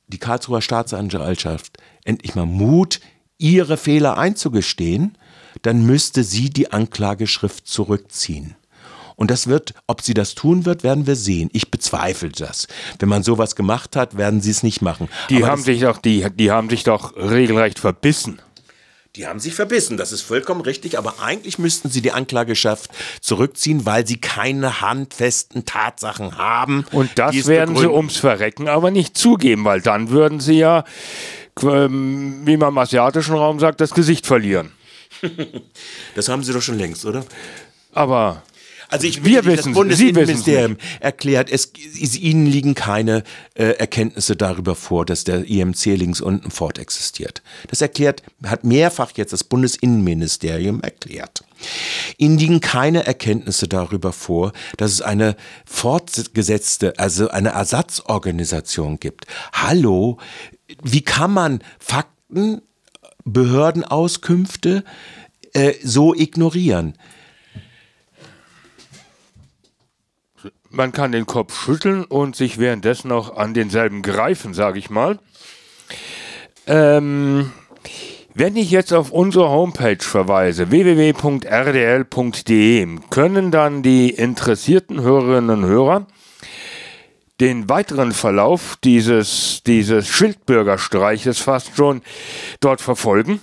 die 0.09 0.19
Karlsruher 0.19 0.63
Staatsanwaltschaft 0.63 1.79
endlich 2.05 2.35
mal 2.35 2.47
Mut, 2.47 3.01
ihre 3.39 3.77
Fehler 3.77 4.19
einzugestehen 4.19 5.17
dann 5.61 5.85
müsste 5.85 6.25
sie 6.25 6.51
die 6.51 6.73
Anklageschrift 6.73 7.67
zurückziehen. 7.67 8.57
Und 9.17 9.31
das 9.31 9.47
wird, 9.47 9.75
ob 9.87 10.03
sie 10.03 10.15
das 10.15 10.35
tun 10.35 10.65
wird, 10.65 10.83
werden 10.83 11.07
wir 11.07 11.17
sehen. 11.17 11.51
Ich 11.53 11.71
bezweifle 11.71 12.31
das. 12.31 12.67
Wenn 12.99 13.09
man 13.09 13.23
sowas 13.23 13.55
gemacht 13.55 13.95
hat, 13.95 14.17
werden 14.17 14.41
sie 14.41 14.51
es 14.51 14.63
nicht 14.63 14.83
machen. 14.83 15.09
Die 15.31 15.45
haben 15.45 15.63
sich 15.63 15.81
doch, 15.81 15.99
die, 15.99 16.27
die 16.35 16.51
haben 16.51 16.69
sich 16.71 16.83
doch 16.85 17.15
regelrecht 17.17 17.79
verbissen. 17.79 18.41
Die 19.15 19.27
haben 19.27 19.41
sich 19.41 19.55
verbissen, 19.55 19.99
das 19.99 20.11
ist 20.11 20.23
vollkommen 20.23 20.63
richtig, 20.63 20.97
aber 20.97 21.21
eigentlich 21.21 21.59
müssten 21.59 21.91
sie 21.91 22.01
die 22.01 22.13
Anklageschaft 22.13 22.91
zurückziehen, 23.21 23.85
weil 23.85 24.07
sie 24.07 24.19
keine 24.19 24.81
handfesten 24.81 25.67
Tatsachen 25.67 26.39
haben. 26.39 26.87
Und 26.93 27.11
das 27.17 27.47
werden 27.47 27.77
sie 27.77 27.87
ums 27.87 28.17
Verrecken 28.17 28.69
aber 28.69 28.91
nicht 28.91 29.19
zugeben, 29.19 29.67
weil 29.67 29.83
dann 29.83 30.09
würden 30.09 30.41
sie 30.41 30.55
ja, 30.59 30.85
ähm, 31.63 32.41
wie 32.47 32.57
man 32.57 32.71
im 32.71 32.79
asiatischen 32.79 33.35
Raum 33.35 33.61
sagt, 33.61 33.83
das 33.83 33.91
Gesicht 33.91 34.27
verlieren. 34.27 34.73
Das 36.15 36.29
haben 36.29 36.43
sie 36.43 36.53
doch 36.53 36.63
schon 36.63 36.79
längst, 36.79 37.05
oder? 37.05 37.25
Aber 37.93 38.43
also 38.93 39.07
ich 39.07 39.25
wir 39.25 39.43
wissen, 39.47 39.73
das 39.73 39.75
Bundesinnenministerium 39.75 40.77
erklärt, 41.01 41.51
es, 41.51 41.73
ihnen 42.19 42.45
liegen 42.45 42.75
keine 42.75 43.25
äh, 43.55 43.71
Erkenntnisse 43.79 44.37
darüber 44.37 44.75
vor, 44.75 45.07
dass 45.07 45.25
der 45.25 45.49
IMC 45.49 45.87
links 45.97 46.21
unten 46.21 46.51
fortexistiert. 46.51 47.43
Das 47.69 47.81
erklärt, 47.81 48.23
hat 48.45 48.65
mehrfach 48.65 49.13
jetzt 49.15 49.33
das 49.33 49.45
Bundesinnenministerium 49.45 50.83
erklärt. 50.83 51.43
Ihnen 52.19 52.37
liegen 52.37 52.61
keine 52.61 53.07
Erkenntnisse 53.07 53.67
darüber 53.67 54.13
vor, 54.13 54.53
dass 54.77 54.93
es 54.93 55.01
eine 55.01 55.37
fortgesetzte, 55.65 56.99
also 56.99 57.31
eine 57.31 57.51
Ersatzorganisation 57.51 59.01
gibt. 59.01 59.25
Hallo, 59.55 60.19
wie 60.83 61.01
kann 61.01 61.33
man 61.33 61.65
Fakten, 61.79 62.61
Behördenauskünfte 63.25 64.85
äh, 65.53 65.75
so 65.83 66.15
ignorieren? 66.15 66.95
man 70.73 70.93
kann 70.93 71.13
den 71.13 71.27
Kopf 71.27 71.55
schütteln 71.65 72.05
und 72.05 72.35
sich 72.35 72.59
währenddessen 72.59 73.09
noch 73.09 73.37
an 73.37 73.53
denselben 73.55 74.03
greifen, 74.03 74.55
sage 74.55 74.79
ich 74.79 74.91
mal. 74.91 75.19
Ähm, 76.67 77.53
wenn 78.35 78.57
ich 78.57 78.71
jetzt 78.71 78.95
auf 78.95 79.11
unsere 79.11 79.51
Homepage 79.51 79.99
verweise, 80.01 80.71
www.rdl.de, 80.71 81.39
können 83.11 83.51
dann 83.51 83.83
die 83.83 84.09
interessierten 84.11 85.03
Hörerinnen 85.03 85.65
und 85.65 85.67
Hörer 85.67 86.07
den 87.41 87.69
weiteren 87.69 88.13
Verlauf 88.13 88.77
dieses, 88.85 89.63
dieses 89.67 90.09
Schildbürgerstreiches 90.09 91.39
fast 91.39 91.77
schon 91.77 92.03
dort 92.61 92.81
verfolgen. 92.81 93.41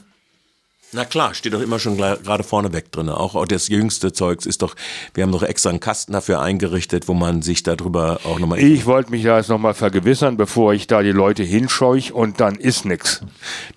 Na 0.92 1.06
klar, 1.06 1.36
steht 1.36 1.54
doch 1.54 1.62
immer 1.62 1.78
schon 1.78 1.98
gerade 1.98 2.44
vorne 2.44 2.74
weg 2.74 2.92
drin. 2.92 3.10
Auch, 3.10 3.36
auch 3.36 3.46
das 3.46 3.68
jüngste 3.68 4.12
Zeugs 4.12 4.48
ist 4.48 4.64
doch, 4.64 4.76
wir 5.14 5.22
haben 5.22 5.32
doch 5.32 5.44
extra 5.44 5.70
einen 5.70 5.80
Kasten 5.80 6.14
dafür 6.14 6.42
eingerichtet, 6.42 7.08
wo 7.08 7.14
man 7.14 7.44
sich 7.44 7.62
darüber 7.62 8.22
auch 8.24 8.40
nochmal. 8.40 8.58
Ich 8.58 8.88
wollte 8.88 9.12
mich 9.12 9.22
da 9.22 9.38
jetzt 9.38 9.50
nochmal 9.50 9.76
vergewissern, 9.76 10.36
bevor 10.36 10.74
ich 10.74 10.88
da 10.88 11.04
die 11.04 11.12
Leute 11.12 11.44
hinscheuch 11.44 12.12
und 12.12 12.40
dann 12.40 12.56
ist 12.56 12.86
nichts. 12.86 13.22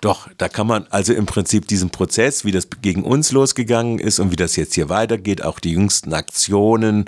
Doch, 0.01 0.27
da 0.39 0.49
kann 0.49 0.65
man 0.65 0.87
also 0.89 1.13
im 1.13 1.27
Prinzip 1.27 1.67
diesen 1.67 1.91
Prozess, 1.91 2.45
wie 2.45 2.51
das 2.51 2.67
gegen 2.81 3.03
uns 3.03 3.31
losgegangen 3.31 3.99
ist 3.99 4.17
und 4.19 4.31
wie 4.31 4.35
das 4.35 4.55
jetzt 4.55 4.73
hier 4.73 4.89
weitergeht, 4.89 5.43
auch 5.43 5.59
die 5.59 5.73
jüngsten 5.73 6.15
Aktionen, 6.15 7.05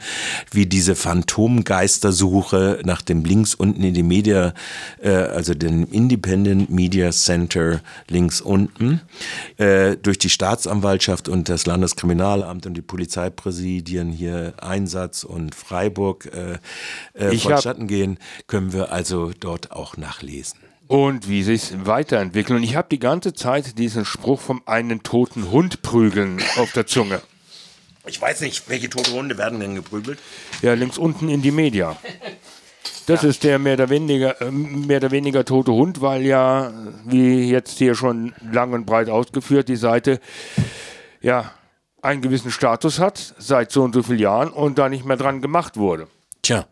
wie 0.51 0.67
diese 0.67 0.95
Phantomgeistersuche 0.95 2.81
nach 2.83 3.01
dem 3.01 3.25
links 3.25 3.55
unten 3.55 3.83
in 3.83 3.95
die 3.95 4.03
Media, 4.03 4.53
äh, 5.01 5.09
also 5.09 5.55
dem 5.55 5.91
Independent 5.91 6.69
Media 6.69 7.09
Center 7.09 7.81
links 8.07 8.39
unten. 8.39 9.01
Äh, 9.57 9.94
durch 10.01 10.17
die 10.17 10.29
Staatsanwaltschaft 10.29 11.29
und 11.29 11.49
das 11.49 11.65
Landeskriminalamt 11.65 12.65
und 12.65 12.73
die 12.75 12.81
Polizeipräsidien 12.81 14.12
hier 14.12 14.53
Einsatz 14.62 15.23
und 15.23 15.55
Freiburg 15.55 16.29
äh, 16.34 16.58
äh, 17.13 17.38
vonstatten 17.38 17.88
gehen, 17.88 18.17
können 18.47 18.73
wir 18.73 18.91
also 18.91 19.31
dort 19.39 19.71
auch 19.71 19.97
nachlesen. 19.97 20.60
Und 20.88 21.27
wie 21.27 21.41
sich 21.41 21.73
weiterentwickeln. 21.86 22.58
Und 22.58 22.63
ich 22.63 22.75
habe 22.75 22.88
die 22.91 22.99
ganze 22.99 23.34
Zeit 23.34 23.79
diesen 23.79 24.05
Spruch 24.05 24.39
vom 24.39 24.62
einen 24.65 25.01
toten 25.01 25.49
Hund 25.49 25.81
prügeln 25.81 26.41
auf 26.58 26.73
der 26.73 26.86
Zunge. 26.86 27.21
Ich 28.05 28.21
weiß 28.21 28.41
nicht, 28.41 28.69
welche 28.69 28.89
tote 28.89 29.12
Hunde 29.13 29.38
werden 29.38 29.60
denn 29.60 29.73
geprügelt? 29.73 30.19
Ja, 30.62 30.73
links 30.75 30.97
unten 30.99 31.27
in 31.27 31.41
die 31.41 31.51
Media. 31.51 31.97
Das 33.07 33.21
ja. 33.21 33.29
ist 33.29 33.43
der 33.43 33.59
mehr 33.59 33.75
oder, 33.75 33.89
weniger, 33.89 34.41
äh, 34.41 34.51
mehr 34.51 34.97
oder 34.97 35.11
weniger 35.11 35.45
tote 35.45 35.71
Hund, 35.71 36.01
weil 36.01 36.23
ja, 36.23 36.71
wie 37.05 37.49
jetzt 37.49 37.77
hier 37.77 37.95
schon 37.95 38.33
lang 38.51 38.73
und 38.73 38.85
breit 38.85 39.09
ausgeführt, 39.09 39.67
die 39.69 39.75
Seite 39.75 40.19
ja 41.21 41.51
einen 42.01 42.21
gewissen 42.21 42.51
Status 42.51 42.99
hat 42.99 43.35
seit 43.37 43.71
so 43.71 43.83
und 43.83 43.93
so 43.93 44.03
vielen 44.03 44.19
Jahren 44.19 44.49
und 44.49 44.77
da 44.77 44.89
nicht 44.89 45.05
mehr 45.05 45.17
dran 45.17 45.41
gemacht 45.41 45.77
wurde. 45.77 46.07
Tja. 46.41 46.65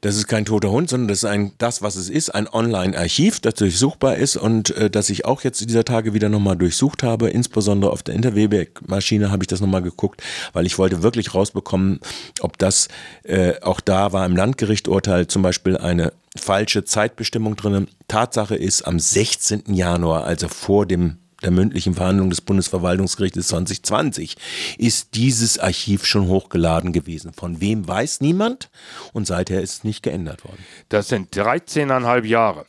Das 0.00 0.16
ist 0.16 0.26
kein 0.26 0.44
toter 0.44 0.70
Hund, 0.70 0.90
sondern 0.90 1.08
das 1.08 1.18
ist 1.18 1.24
ein, 1.24 1.52
das, 1.58 1.80
was 1.80 1.96
es 1.96 2.08
ist, 2.08 2.34
ein 2.34 2.48
Online-Archiv, 2.48 3.40
das 3.40 3.54
durchsuchbar 3.54 4.16
ist 4.16 4.36
und 4.36 4.76
äh, 4.76 4.90
das 4.90 5.10
ich 5.10 5.24
auch 5.24 5.42
jetzt 5.42 5.60
dieser 5.60 5.84
Tage 5.84 6.12
wieder 6.12 6.28
nochmal 6.28 6.56
durchsucht 6.56 7.02
habe. 7.02 7.30
Insbesondere 7.30 7.92
auf 7.92 8.02
der 8.02 8.14
Interwebeck-Maschine 8.14 9.30
habe 9.30 9.44
ich 9.44 9.46
das 9.46 9.60
nochmal 9.60 9.82
geguckt, 9.82 10.22
weil 10.52 10.66
ich 10.66 10.78
wollte 10.78 11.02
wirklich 11.02 11.34
rausbekommen, 11.34 12.00
ob 12.40 12.58
das 12.58 12.88
äh, 13.22 13.60
auch 13.60 13.80
da 13.80 14.12
war 14.12 14.26
im 14.26 14.36
Landgerichturteil 14.36 15.28
zum 15.28 15.42
Beispiel 15.42 15.76
eine 15.76 16.12
falsche 16.36 16.84
Zeitbestimmung 16.84 17.56
drin. 17.56 17.88
Tatsache 18.08 18.56
ist, 18.56 18.82
am 18.82 18.98
16. 18.98 19.62
Januar, 19.68 20.24
also 20.24 20.48
vor 20.48 20.84
dem 20.86 21.18
der 21.44 21.50
mündlichen 21.50 21.94
Verhandlung 21.94 22.30
des 22.30 22.40
Bundesverwaltungsgerichtes 22.40 23.48
2020 23.48 24.36
ist 24.78 25.14
dieses 25.14 25.58
Archiv 25.58 26.06
schon 26.06 26.26
hochgeladen 26.28 26.92
gewesen. 26.92 27.32
Von 27.32 27.60
wem 27.60 27.86
weiß 27.86 28.20
niemand 28.20 28.70
und 29.12 29.26
seither 29.26 29.60
ist 29.60 29.72
es 29.72 29.84
nicht 29.84 30.02
geändert 30.02 30.44
worden. 30.44 30.64
Das 30.88 31.08
sind 31.08 31.34
13,5 31.36 32.24
Jahre. 32.24 32.66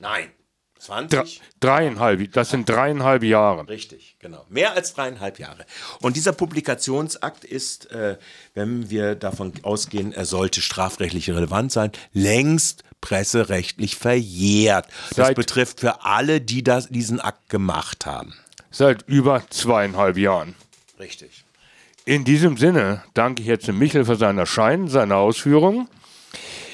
Nein. 0.00 0.30
20? 0.80 1.42
dreieinhalb, 1.60 2.32
das 2.32 2.48
sind 2.48 2.66
dreieinhalb 2.66 3.22
Jahre. 3.22 3.68
Richtig, 3.68 4.16
genau. 4.18 4.46
Mehr 4.48 4.72
als 4.72 4.94
dreieinhalb 4.94 5.38
Jahre. 5.38 5.66
Und 6.00 6.16
dieser 6.16 6.32
Publikationsakt 6.32 7.44
ist, 7.44 7.90
äh, 7.90 8.16
wenn 8.54 8.88
wir 8.88 9.14
davon 9.14 9.52
ausgehen, 9.62 10.12
er 10.12 10.24
sollte 10.24 10.62
strafrechtlich 10.62 11.28
relevant 11.28 11.70
sein, 11.70 11.92
längst 12.14 12.82
presserechtlich 13.00 13.96
verjährt. 13.96 14.86
Das 15.10 15.28
seit, 15.28 15.36
betrifft 15.36 15.80
für 15.80 16.04
alle, 16.04 16.40
die 16.40 16.62
das, 16.62 16.88
diesen 16.88 17.20
Akt 17.20 17.48
gemacht 17.48 18.06
haben. 18.06 18.34
Seit 18.70 19.02
über 19.08 19.42
zweieinhalb 19.50 20.16
Jahren. 20.16 20.54
Richtig. 20.98 21.44
In 22.04 22.24
diesem 22.24 22.56
Sinne 22.56 23.02
danke 23.14 23.42
ich 23.42 23.48
jetzt 23.48 23.68
dem 23.68 23.78
Michel 23.78 24.04
für 24.04 24.16
seinen 24.16 24.38
Erscheinen, 24.38 24.88
seine 24.88 25.16
Ausführungen. 25.16 25.88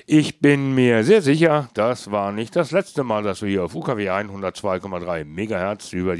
Ich 0.08 0.38
bin 0.38 0.72
mir 0.72 1.02
sehr 1.02 1.20
sicher, 1.20 1.68
das 1.74 2.12
war 2.12 2.30
nicht 2.30 2.54
das 2.54 2.70
letzte 2.70 3.02
Mal, 3.02 3.24
dass 3.24 3.42
wir 3.42 3.48
hier 3.48 3.64
auf 3.64 3.74
UKW 3.74 4.08
102,3 4.08 5.24
MHz 5.24 5.92
über 5.92 6.14